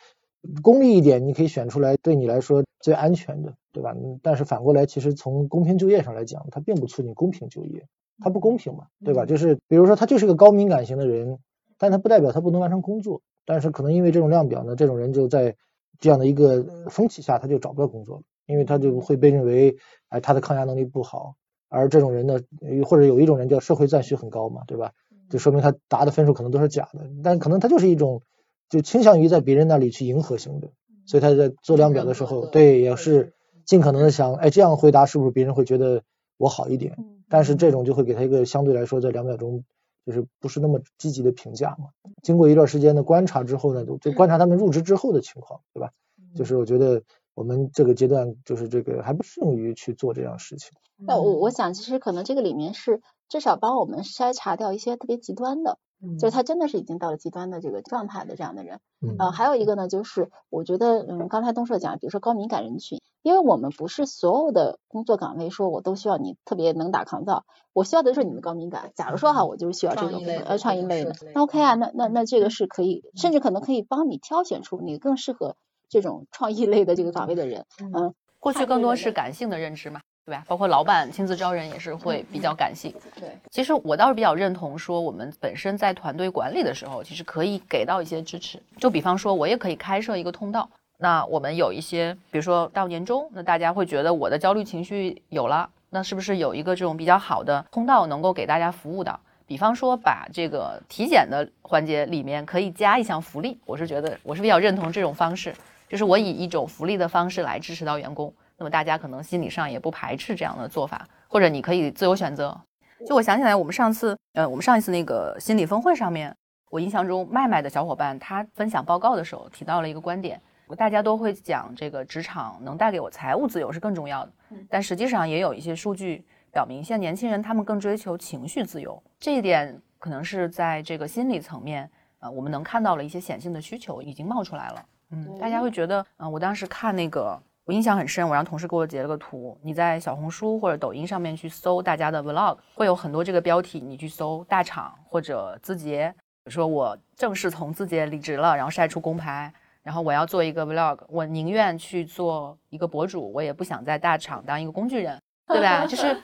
[0.61, 3.93] 功利一点，你可以选出来对你来说最安全的，对吧？
[4.21, 7.85] 但是反过来，其实从公平就业上来讲，它并不促进公平就业，
[8.19, 9.25] 它不公平嘛，对吧？
[9.25, 11.39] 就是比如说他就是个高敏感型的人，
[11.77, 15.57] 但他不代表他不能完成工作，但是可能因为这种量表呢，这种人就在
[15.99, 18.23] 这样的一个风气下，他就找不到工作了。
[18.45, 19.77] 因为他就会被认为，
[20.09, 21.35] 哎，他的抗压能力不好，
[21.69, 22.39] 而这种人呢，
[22.85, 24.91] 或者有一种人叫社会赞许很高嘛，对吧？
[25.29, 28.21] 就说明他答的分数可能都是假的，但可能他就是一种
[28.69, 30.69] 就倾向于在别人那里去迎合型的，
[31.05, 33.33] 所以他在做量表的时候，对，也是
[33.65, 36.03] 尽可能的想，哎，这样回答是不是别人会觉得
[36.37, 36.97] 我好一点？
[37.29, 39.63] 但是这种就会给他一个相对来说在量表中
[40.05, 41.87] 就是不是那么积极的评价嘛。
[42.21, 45.91] 经过一段时间的观察之后呢，就观察他们入职之后的情况，对吧？
[46.35, 47.01] 就是我觉得。
[47.35, 50.71] 我们这个阶段就是这个还不适用于去做这样事情。
[50.97, 55.79] 那我我想，其实可能这个里面是至少帮我们筛查掉一些特别极端的，
[56.19, 58.79] 就是他真的是已经到了极端的这个状态的这样的人。
[59.17, 67.43] 呃，还有一个呢，就是我觉得，嗯，刚才东社讲，比如说高敏感人群，因为我们不是所有的工作岗位说我都需要你特别能打抗造，
[67.73, 68.91] 我需要的是你的高敏感。
[68.95, 75.57] 假如说哈，我就是需要这种呃创意类的，那 OK 啊，那那那这个是可以，甚至可能可以帮你挑选出你更适合。
[75.93, 80.43] 这种创意类的这个岗位的人，嗯，过去更多是感性的认知嘛，对吧？
[80.47, 82.91] 包括老板亲自招人也是会比较感性。
[83.19, 88.59] 对，其实我倒是比较认同说，我们本身在团队管理的时候，其实可以给到一些支持。
[88.79, 90.67] 就比方说，我也可以开设一个通道。
[90.97, 99.19] 那我们有一些，比如说到年终，那大家会觉得我的焦虑情绪有了，那是不是有一个这种比较好的通道能够给大家服务的？
[99.45, 105.53] 比方说，把这个体检的环节里面可以加一项福利，我是觉得我是比较认同这种方式。
[105.93, 112.59] 就是我以一种福利的方式来支持到员工，那么大家可能心理上也不排斥这样的做法，或者你可以自由选择。
[113.05, 116.35] 就我想起来，我们上次，呃，我们上一次那个心理峰会上面，
[116.71, 120.41] 我印象中麦麦的小伙伴他分享报告的时候提到了一个观点，
[120.75, 124.31] 大家都会讲这个职场能带给我财务自由是更重要的，
[124.67, 134.83] 但实际上也有一些数据表明，现在年轻人他们更追求情绪自由，这一点可能是在这个心理层面，呃，我们能看到了一些显性的需求已经冒出来了。
[135.13, 138.27] 嗯，大家会觉得，嗯，我当时看那个，我印象很深。
[138.27, 143.79] 我让同事给我截了个图，你在小红书或者抖音上面去搜大家的 vlog，会有很多这个标题。
[143.79, 146.11] 你去搜大厂或者字节，
[146.43, 155.85] 比如说我正式从字节离职了，然后晒出工牌，然后我要做一个 vlog，我宁愿去做一个博主，我也不想在大厂当一个工具人，对吧？
[155.85, 156.17] 就是，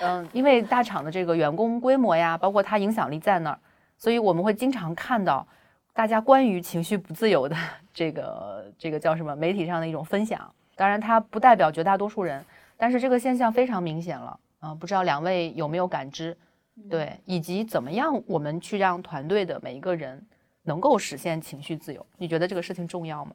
[0.00, 3.58] 嗯，因为大厂的这个员工规模呀，包括它影响力在那儿，
[3.96, 5.46] 所以我们会经常看到。
[5.94, 7.56] 大家关于情绪不自由的
[7.94, 12.44] 这个这个叫什么媒体上的一种分享，当然它不代表绝大多数人，
[12.76, 14.38] 但是这个现象非常明显了。
[14.58, 16.36] 啊，不知道两位有没有感知？
[16.90, 20.20] 对，以及怎么样我们去让团队的每一个人
[20.64, 22.04] 能够实现情绪自由？
[22.18, 23.32] 你觉得这个事情重要吗？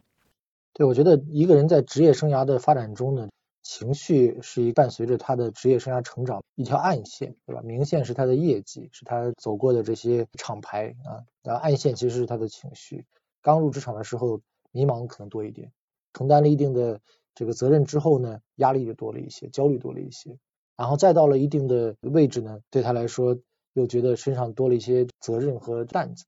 [0.74, 3.30] 对，我觉得一个人在职业生涯的发展中呢，
[3.62, 7.62] 情绪是一伴随着他的职业生涯成长一条暗线，对吧？
[7.62, 13.06] 明线是他的业绩，是他走过的这些厂牌啊，然后暗线其实是他的情绪。
[13.42, 14.42] 刚入职场的时候，
[14.72, 15.72] 迷茫可能多一点，
[16.14, 17.00] 承担了一定的
[17.36, 20.38] 这个责任之后呢，压力就多了一些，焦虑多了一些。
[20.76, 23.38] 然后再到了一定的位置呢，对他来说
[23.74, 26.26] 又觉得身上多了一些责任和担子，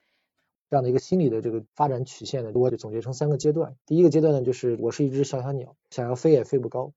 [0.69, 3.75] 这样的一个心理的这个发展曲线呢，我就总结成三个阶段。
[3.85, 6.91] 第一个阶段呢，就是我是一只小小鸟，想要飞也飞不高，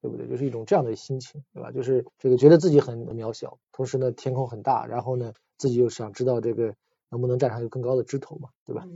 [0.00, 0.26] 对不对？
[0.28, 1.70] 就是一种这样的心情，对吧？
[1.70, 6.74] 就是这个觉得自己很渺小，同时呢天空很大，然后呢自己又想知道这个
[7.10, 8.86] 能不能站上一个更高的枝头嘛，对吧？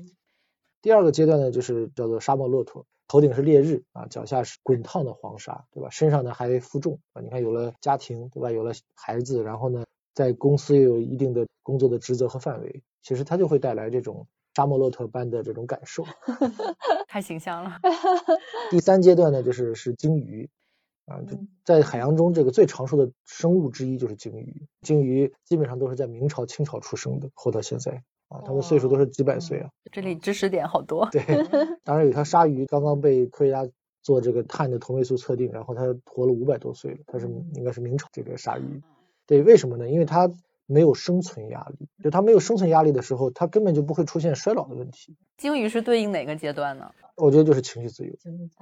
[0.82, 2.86] 第二个阶段呢，就是叫做沙漠骆驼。
[3.06, 5.90] 头顶是烈日啊，脚下是滚烫的黄沙，对吧？
[5.90, 8.50] 身上呢还负重啊，你看有了家庭，对吧？
[8.50, 16.04] 有了孩子，然后呢，在公司又有一定的工作的职责和范围，其实它就会带来这种沙漠骆驼般的这种感受。
[17.06, 17.78] 太形象了。
[18.70, 20.48] 第三阶段呢，就是是鲸鱼
[21.06, 24.66] 啊，就在海洋中这个最长寿的生物之一就是鲸鱼。
[24.82, 28.02] 鲸鱼基本上都是在明朝、清朝出生的，活到现在。
[28.28, 29.68] 啊，他们岁数都是几百岁啊！
[29.92, 31.06] 这里知识点好多。
[31.10, 31.22] 对，
[31.84, 33.68] 当然有条鲨鱼刚刚被科学家
[34.02, 38.82] 做这个碳的同位素测定，然后它活了五百多岁了，它是应该是明朝这个鲨鱼。
[39.26, 39.88] 对，为什么呢？
[39.88, 40.32] 因为它
[40.66, 45.14] 没有生存压力，就它没有生存压力的时候，它根本就不会出现衰老的问题。
[45.36, 46.90] 鲸鱼是对应哪个阶段呢？
[47.16, 48.14] 我觉得就是情绪自由，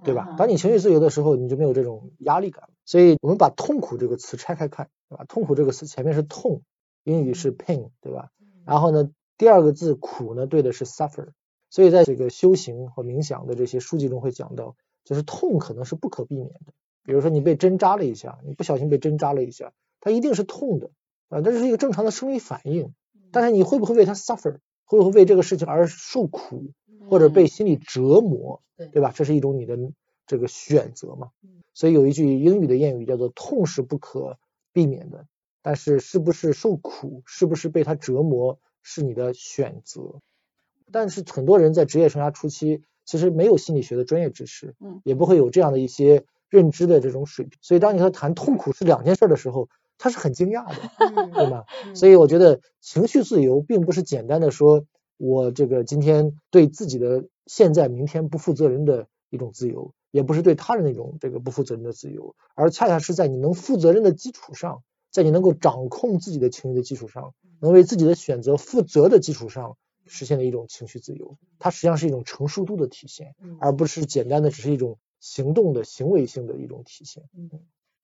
[0.04, 0.34] 对吧？
[0.38, 2.68] 当你情绪自由的时候，你就没有这种压力感。
[2.84, 5.24] 所以我们把痛苦这个词拆开看，对吧？
[5.28, 6.62] 痛苦这个词前面是痛，
[7.04, 8.30] 英语是 pain，对吧？
[8.64, 9.10] 然后呢？
[9.38, 11.30] 第二个字苦呢，对的是 suffer，
[11.68, 16.72] 所以在这个修行和冥想的这些书籍中会讲到，就是痛可能是不可避免的。
[17.02, 20.90] 比如说你被针扎了一下，你不小心被针扎了一下，它一定是痛的
[21.28, 22.94] 啊，这是一个正常的生理反应。
[23.32, 26.70] 但是你会不会为它 suffer，会不会为这个事情而受苦，
[27.08, 29.12] 或者被心理折磨，对吧？
[29.14, 29.78] 这是一种你的
[30.26, 31.30] 这个选择嘛。
[31.74, 34.38] 所以有一句英语的谚语叫做“痛是不可
[34.72, 35.26] 避免的”，
[35.62, 38.58] 但是是不是受苦，是不是被他折磨？
[38.84, 40.20] 是你的选择，
[40.90, 51.62] 但是很多人在职业生涯初期其实没有心理学的专业知识，嗯，也不会有这样的一些认知的这种水平，所以当你和他谈痛苦是两件事的时候，他是很惊讶的，对吗？
[51.94, 54.84] 所以我觉得情绪自由并不是简单的说
[55.22, 64.82] 我这个今天对自己的现在明天不负责任的一种自由，也不是对他人的一种这个不负责任的自由，而恰恰是在你能负责任的基础上，
[65.12, 67.34] 在你能够掌控自己的情绪的基础上。
[67.60, 77.22] 能为自己的选择负责的基础上，实现的一种情绪自由，它实际上是一种成熟度的体现，而不是简单的只是一种行动的行为性的一种体现。
[77.38, 77.48] 嗯，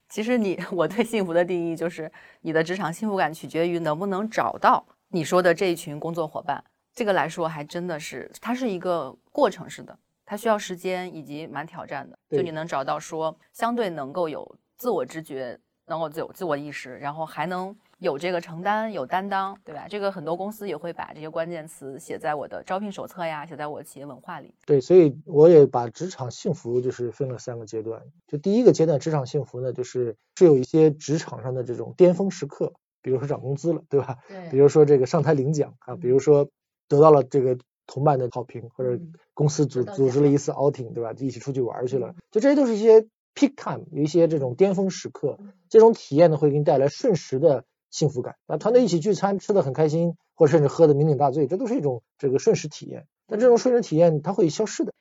[0.08, 6.62] 其实你我对幸福的定义就是，你的职场幸福感取决于能不能找到你说的这一群工作伙伴。
[6.98, 12.18] 这个来说，还真的是它是一个过程式的，它需要时间以及蛮挑战的。
[12.28, 15.56] 就你能找到说相对能够有自我知觉，
[15.86, 17.76] 能够有自我意识，然后还能。
[18.00, 19.86] 有这个承担，有担当，对吧？
[19.88, 24.54] 这个很多公司也会把这些关键词写在我的招聘手册呀，写在我企业文化里。
[24.64, 28.00] 对，所以我也把职场幸福就是分了三个阶段。
[28.28, 34.18] 就第一个阶段，职场幸福呢，就是是有一些职场上的这种巅峰时刻，比如说涨工资了，对吧？
[34.28, 34.48] 对。
[34.48, 36.48] 比如说这个上台领奖啊，比如说
[36.88, 38.98] 得到了这个同伴的好评，或者
[39.34, 41.12] 公司组组织了一次 outing，对吧？
[41.18, 43.02] 一起出去玩去了，就这些都是一些
[43.34, 47.64] peak time，有一些这种巅峰时刻，这种体验呢会给你带来瞬时的。
[47.90, 53.06] 幸福感那，团队一起聚餐吃的很开心，或者甚至喝的酩酊大醉，这都是一种这个瞬时体验。
[53.26, 54.92] 但这种瞬时体验它会消失的，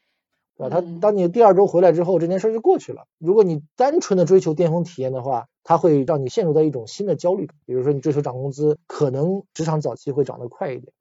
[0.55, 0.69] 对吧？
[0.69, 3.03] 它当你第二周回来之后，这件事就过去了。
[3.17, 7.57] 如果你单纯的追求巅峰体验的话，它会让你陷入到一种新的焦虑感。
[7.65, 10.93] 比如说你追求涨工资，可能职场早期会涨得快一点。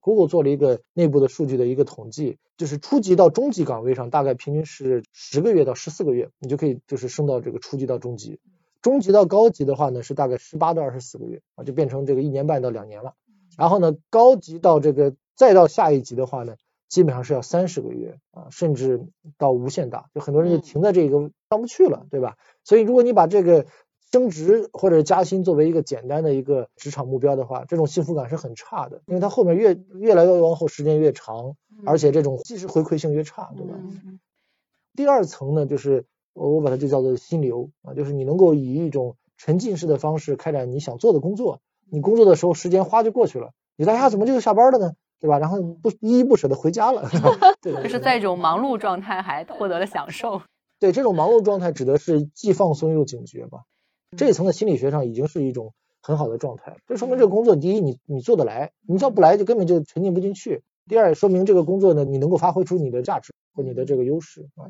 [0.00, 8.40] Google 做了一个内部的数据的一个统计，就是初级到中级岗位上，大概平均是十个月到十四个月，你就可以就是升到这个初级到中级。
[8.82, 13.14] 中级到高级的话呢，是大概十八到二十四个月啊，就变成这个一年半到两年了。
[13.58, 16.56] 然后呢，高级到这个再到下一级的话呢，
[16.88, 22.38] 基本上是要三十个月啊，甚至到无限大，就很多人就停在这个上不去了，对吧？
[22.64, 23.66] 所以如果你把这个
[24.10, 31.54] 升职或者加薪作为一个简单的一个职场目标的话，这种幸福感是很差的，因为它后面越越来越往后时间越长，
[31.84, 33.74] 而且这种即时回馈性越差，对吧？
[34.94, 36.04] 第二层呢，就是。
[36.32, 44.92] 我我把它就叫做心流啊，就是你能够以一种沉浸式的方式开展你想做的工作，你工作的时候时间花就过去了，你大家怎么就下班了呢？
[45.18, 45.40] 对吧？
[45.40, 47.10] 然后不依依不舍的回家了，
[47.60, 50.40] 对，就是在一种忙碌状态还获得了享受。
[50.78, 53.64] 对，这种忙碌状态指的是既放松又警觉吧。
[54.16, 56.78] 这一层的心理学上已经是一种很好的状态。
[56.86, 60.62] 这说明这个工作，第一，你你做得来，你要不来就根本就沉浸不进去。
[60.88, 64.66] 第二，说明这个工作呢，你能够发挥出你的价值和你的这个优势啊。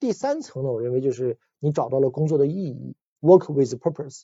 [0.00, 4.22] 第三层呢，我认为就是你找到了工作的意义，work with purpose。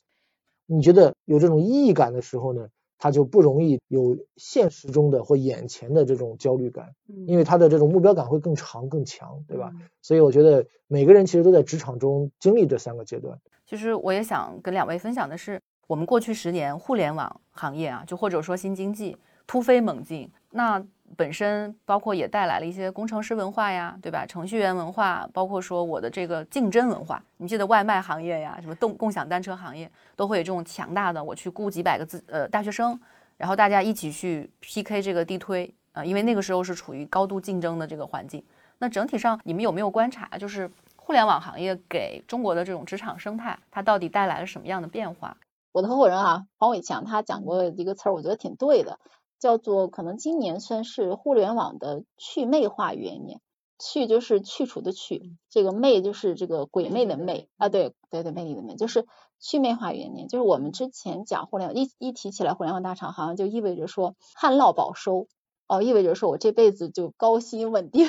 [0.65, 2.67] 你觉得有这种意义感的时候呢，
[2.97, 6.93] 他就不容易有现实中的或眼前的这种焦虑感，
[7.25, 9.71] 因为他的这种目标感会更长更强，对吧？
[10.01, 13.39] 所以我觉得每个人其实都在职场中经历这三个阶段。
[13.69, 19.15] 其实我也想跟两位分享的是，我们过去十年互联网行业啊，就或者说新经济
[19.45, 20.83] 突飞猛进，那。
[21.17, 24.27] 本身包括也带来了一些工程师文化呀，对吧？
[24.27, 27.19] 程序员文化，包括说我的这个竞争文化。
[27.37, 32.97] 你记得外卖行业呀，什么动共享单车行业，都会有这种强大的，我去雇几百个自呃大学生，
[33.37, 38.43] 然后大家一起去 PK 这个地推啊，因为那个时候是处于高度竞争的这个环境。
[38.77, 40.69] 那整体上你们有没有观察，就是
[41.09, 45.37] 互联网行业给中国的这种职场生态，它到底带来了什么样的变化？
[45.71, 48.99] 我的合伙人啊，黄伟强他讲过一个词儿，我觉得挺对的。
[49.39, 53.41] 叫做可能今年算是互联网的去魅化元年，
[53.79, 59.07] 去就是去除的去，这个魅就是这个鬼魅的魅啊，对对对，魅力的魅，就是
[59.39, 60.27] 去魅化元年。
[60.27, 65.27] 就是我们之前讲互联网一一提起来互联网大厂，好像就意味着说旱涝保收
[65.65, 68.07] 哦，意味着说我这辈子就高薪稳定，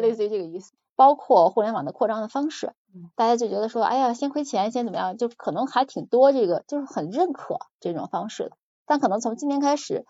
[0.00, 0.72] 类似于这个意思。
[0.98, 2.72] 包括互联网的扩张的方式，
[3.14, 8.56] 大家就觉得说，哎呀，先亏钱先怎么样，就可能还挺多这个，就是很认可这种方式的。
[8.84, 10.04] 但可能从今年开始。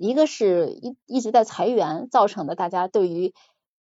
[0.00, 3.34] 一个是一一直在裁员造成的，大家对于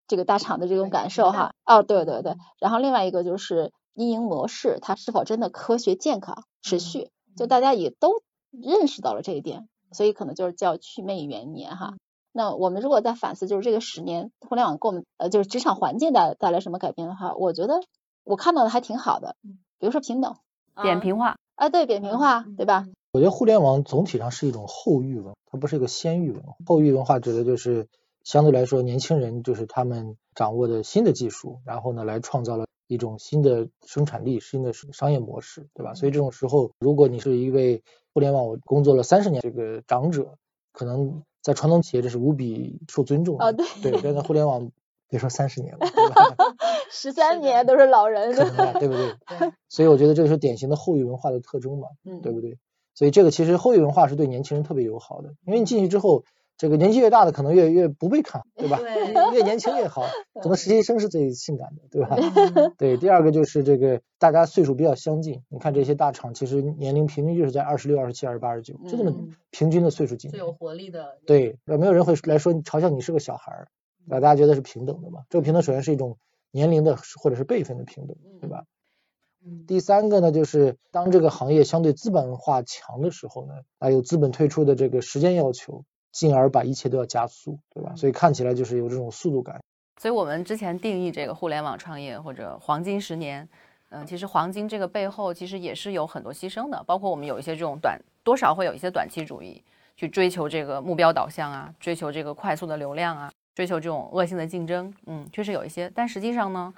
[0.08, 11.92] 这个大厂的这种感受哈，哦对对对，然后另外一个就是运营模式它是否真的科学健康持续，就大家也都认识到了这一点，所以可能就是叫去魅元年哈。
[12.36, 17.80] 那我们如果在反思，就是这个十年互联网给我们呃就是职场环境带带来什么改变的话，我觉得
[18.24, 19.36] 我看到的还挺好的，
[19.78, 20.36] 比如说平等、
[20.82, 22.86] 扁平化啊，对扁平化，对吧？
[23.12, 26.42] 我觉得互联网总体上是一种后育文，它不是一个先育文。
[26.66, 27.88] 后育文化指的就是
[28.22, 35.94] 相对来说，年轻人就是他们掌握的新的技术，然后呢来创造了一种新的生产力、新的商业模式，对吧？
[35.94, 37.82] 所以这种时候，如果你是一位
[38.12, 40.34] 互联网工作了三十年这个长者，
[40.72, 43.44] 可能在传统企业这是无比受尊重的。
[43.46, 43.64] 哦，对。
[43.80, 44.72] 对，但在互联网
[45.08, 46.36] 别说三十年了，对吧？
[46.90, 49.14] 十三年都是老人，对不 对？
[49.68, 51.86] 所以我觉得这个是典型的后裔文化的特征嘛，
[52.20, 52.58] 对不对？
[52.96, 56.24] 所以这个其实后裔文化是对年轻人特别友好的，因为你进去之后，
[56.58, 58.80] 这个年纪越大的可能越越不被看好，对吧？
[59.34, 60.02] 越年轻越好，
[60.40, 62.16] 可能实习生是最性感的，对吧？
[62.78, 69.12] 对，第二个就是这个大家岁数比较相近，你看这些大厂其实年龄平均就是在二十六、二十七、二十八、二十九，就这么
[69.50, 70.30] 平均的岁数进。
[70.30, 71.18] 最有活力的。
[71.26, 73.68] 对，没有人会来说嘲笑你是个小孩儿，
[74.08, 75.24] 大家觉得是平等的嘛？
[75.28, 76.16] 这个平等首先是一种
[76.50, 78.64] 年龄的或者是辈分的平等，对吧？
[79.68, 85.84] 第三个呢，就是当这个行业相对资本化强的时候呢，啊有资本退出的这个时间要求，
[86.16, 87.92] 进而把一切都要加速，对吧？
[87.94, 89.60] 所以看起来就是有这种速度感。
[90.00, 93.46] 所以我们之前定义这个互联网创业或者黄金十年，
[93.90, 99.62] 嗯，其实黄金这个背后其实也是有很多牺牲的，包括我们有一些这种短，多少会有一些短期主义，
[99.94, 106.72] 去追求这个目标导向啊，追求这个快速的流量啊，追求这种恶性的竞争，嗯，确实有一些，但实际上呢。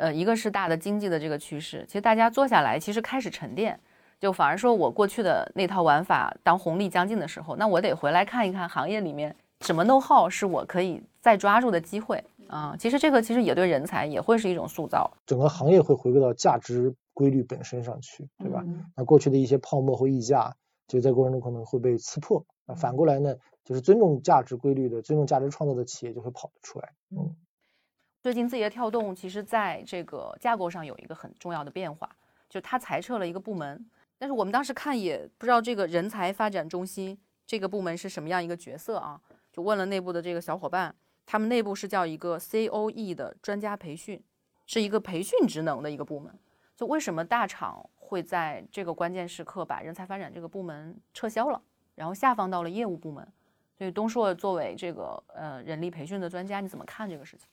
[0.00, 3.76] 呃，一个是大的经济的这个趋势，其实大家坐下来，其实开始沉淀，
[4.20, 12.74] 就反而说我过去的那套玩法，当红利将近的时候，那我得回来看一看行业里面什么 know how 是我可以再抓住的机会啊。
[12.78, 18.64] 其实这个其实也对人才也会是一种塑造，整个行业会回归到价值规律本身上去，对吧？
[18.96, 20.52] 那过去的一些泡沫和溢价，
[20.88, 22.44] 就在过程中可能会被刺破。
[22.66, 27.34] 那反过来呢，就是尊重价值规律的、尊重价值创造的企业就会跑得出来，嗯。
[28.20, 32.10] 最近字节跳动其实在这个架构上有一个很重要的变化，
[32.50, 33.88] 就它裁撤了一个部门。
[34.18, 37.16] 但是我们当时看也不知道这个人才发展中心
[37.46, 39.20] 这个部门是什么样一个角色啊？
[39.52, 40.94] 就问了内部的这个小伙伴，
[41.24, 44.22] 他们内部是叫一个 C O E 的专家培训，
[44.66, 46.36] 是一个培训职能的一个部门。
[46.76, 51.60] 就为什么大厂会在这个关键时刻把人才发展这个部门撤销了，
[51.94, 53.26] 然后下放到了业务部门？
[53.76, 57.48] 所以东硕作为这个呃人力培训的专家，你怎么看这个事情？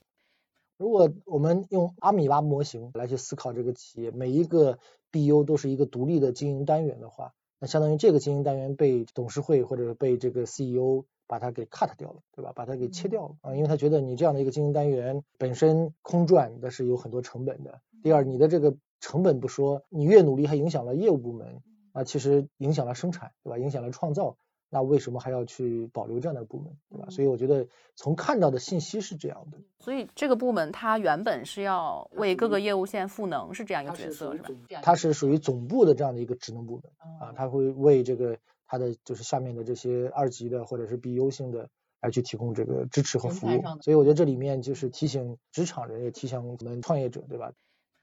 [0.78, 4.78] 如果我们用阿米巴模型来去思考这个企业，每一个
[5.12, 12.52] BU 都是一个独立的经营单元的话，那相当于这个经营单元被董事会或者被这个 CEO 把它给 cut 掉了，对吧？
[12.54, 17.80] 把它给切掉了啊，因为他觉得你这样的一个经营单元本身空转的是有很多成本的。
[18.04, 21.62] 第二，你的这个成本不说，你越努力还影响了业务部门
[21.94, 23.58] 啊，其实影响了生产，对吧？
[23.58, 24.36] 影响了创造
[24.70, 27.08] 那为什么还要去保留这样的部门，对吧？
[27.10, 29.58] 所以我觉得从看到的信息是这样的。
[29.80, 34.50] 所以这个部门它原本是要为各个业务线赋能，是这样一个角色，是吧？
[34.82, 36.84] 它是属于总部的这样的一个职能部门
[37.22, 38.38] 啊，它会为这个
[38.68, 41.70] 它的就是下面的这些二级的或者是 BU 性的
[42.02, 43.62] 来去提供这个支持和服务。
[43.82, 47.54] 所以我觉得这里面就是提醒职场人，也提醒我们创业者，对吧？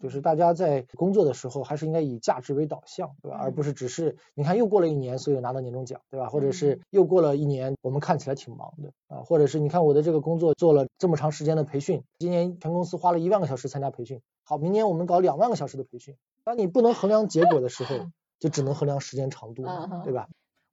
[0.02, 3.38] 就是大家在工作的时候，还是应该以价值为导向，对吧？
[3.38, 6.28] 而不是只是你看又过了一年，所以拿到年终奖，对吧？
[6.28, 16.16] 或者是又过了一年，我们看起来挺忙的啊，或者是你看我的这个工作做了这么长时间的培训，今年全公司花了一万个小时参加培训，好，明年我们搞两万个小时的培训。
[16.42, 18.08] 当你不能衡量结果的时候，
[18.40, 19.62] 就只能衡量时间长度，
[20.02, 20.28] 对吧？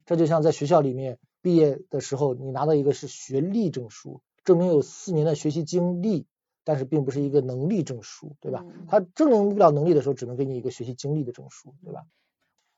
[0.07, 6.25] 这就像在学校里面毕业的时候，你拿到一个是学历证书，证明有四年的学习经历。
[6.69, 8.63] 但是并不是一个能力证书，对吧？
[8.87, 12.05] 他证明不了能力的时候，只能给你一个学习经历的证书，对吧？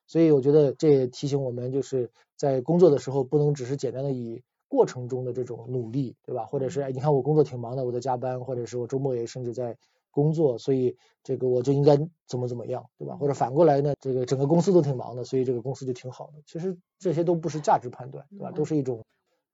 [0.08, 6.46] 所以我觉得这也提醒我们，就是在工作的时候，不能只是简单的以过程中的这种努力，对吧？
[6.46, 9.78] 或者是哎，你看我工作挺忙的，我在加班，或者是我周末也甚至在
[10.10, 11.98] 工作，所以这个我就应该
[12.30, 13.18] 怎么怎么样，对吧？
[13.18, 16.42] 或者反过来呢，这个整个公司都挺忙的，所以这个公司就挺好的。
[16.46, 18.52] 其实这些都不是价值判断，对吧？
[18.56, 19.04] 都是一种。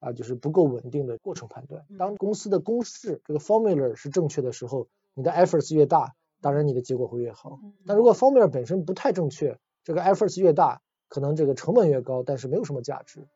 [0.00, 1.84] 啊，就是不够稳定的过程判断。
[1.98, 7.58] 当公司的公式这个 formula 是正确的时候，你的 efforts 越大，当然你的结果会越好。
[7.86, 13.26] 但如果 formula 本身不太正确，这个 efforts 越大，可能这个成本越高，但是没有什么价值，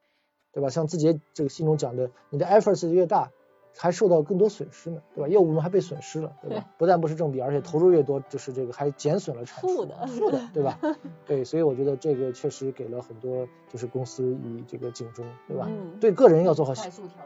[0.52, 0.68] 对吧？
[0.68, 3.32] 像字节这个信中讲的，你的 efforts 越大。
[3.76, 5.28] 还受到更多损失呢，对吧？
[5.28, 6.64] 业务部门还被损失了，对吧？
[6.76, 10.78] 不但不是正比，而且投入越多，就是这个还减损了产出，负的，负的，对吧？
[11.26, 15.68] 对，所以我觉得这个确实给了很多就是公司以这个警钟，对吧？
[16.00, 16.72] 对个人要做好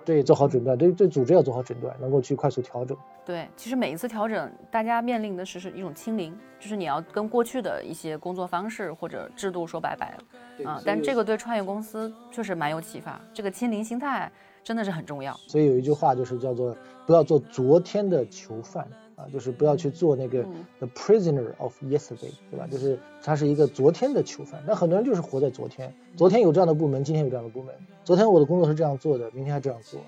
[0.04, 2.96] 对做好诊断，对对组织要做好诊断，能够去快速调整。
[3.24, 10.80] 对，其实每一次调整，大家面临的是是一种清零，就是你要跟过去的一些工作方式或者制度说拜拜了啊。
[10.86, 14.30] 但这个对创业公司确实蛮有启发，这个清零心态。
[14.66, 20.42] 真的是很重要，所以有一句话就是叫做不要做昨天的囚犯啊，就是不要去做那个
[20.80, 22.66] the prisoner of yesterday，对吧？
[22.68, 24.60] 就是他是一个昨天的囚犯。
[24.66, 30.00] 那很多人就是活在昨天，昨天有这样的部门，今天有这样的部门，昨天我的工作是这样做的，明天还这样做，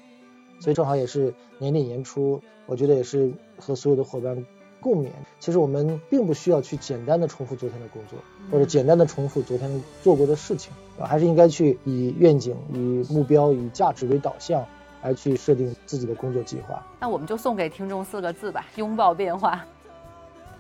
[0.60, 4.44] 所以正好也是年底年初，我觉得也是和所有的伙伴。
[4.80, 5.08] 共勉。
[5.38, 8.18] 其实我们并不需要去简单的重复昨天的工作，
[8.50, 14.64] 或者简单的重复昨天做过的事情，啊，还是应该去以愿景、以目标、以价值为导向，
[15.02, 16.84] 来去设定自己的工作计划。
[17.00, 19.64] 那我们就送给听众四个字吧：拥抱变化。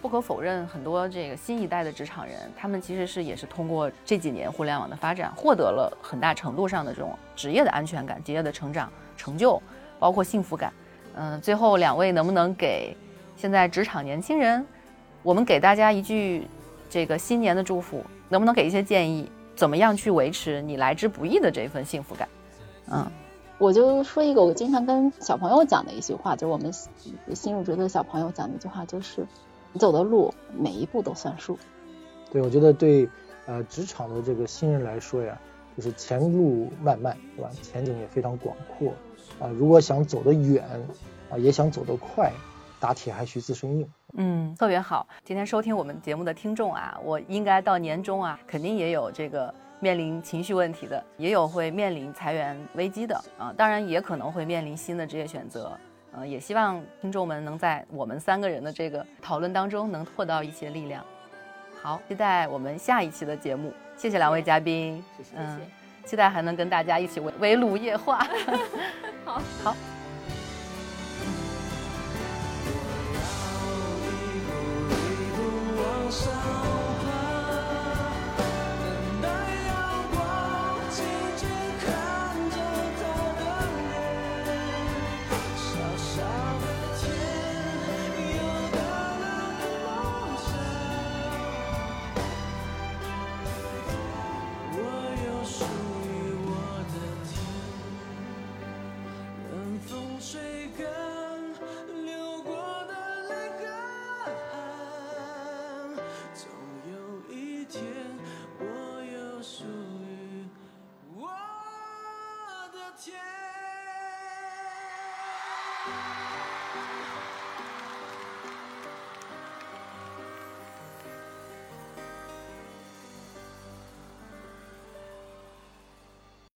[0.00, 9.60] 不可否认，很多这个新一代的职场人，他们其实是也是通过这几年互联网的发展，获得了很大程度上的这种职业的安全感、职业的成长、成就，
[9.98, 10.72] 包括幸福感。
[11.16, 12.96] 嗯，最后两位能不能给？
[13.38, 14.66] 现在职场年轻人，
[15.22, 16.44] 我们给大家一句
[16.90, 19.30] 这个新年的祝福，能不能给一些建议？
[19.54, 22.28] 怎么样去维持你来之不易的这份幸福感？
[22.90, 23.06] 嗯，
[23.56, 26.72] 我就说一个我经常跟小朋友讲的一句话，就是我们
[27.32, 29.24] 新入职的小朋友讲的一句话，就是
[29.72, 31.56] 你走的路每一步都算数。
[32.32, 33.08] 对，我觉得对
[33.46, 35.38] 呃职场的这个新人来说呀，
[35.76, 37.50] 就是前路漫漫，对吧？
[37.62, 38.92] 前景也非常广阔
[39.38, 39.46] 啊。
[39.56, 40.64] 如果想走得远
[41.30, 42.32] 啊，也想走得快。
[42.80, 45.06] 打铁还需自身硬，嗯，特别好。
[45.24, 55.76] 今天收听我们节目的听众啊，我应该到年终啊，肯定也有这个面临情绪问题的，也有会面临裁员危机的啊，当然也可能会面临新的职业选择。
[56.12, 61.04] 呃，也希望听众们能在我们三个人的这个讨论当中能获到一些力量。
[61.82, 63.72] 好，期待我们下一期的节目。
[63.96, 65.60] 谢谢两位嘉宾，谢谢，嗯，
[66.04, 68.26] 期待还能跟大家一起围围炉夜话。
[69.24, 69.97] 好 好。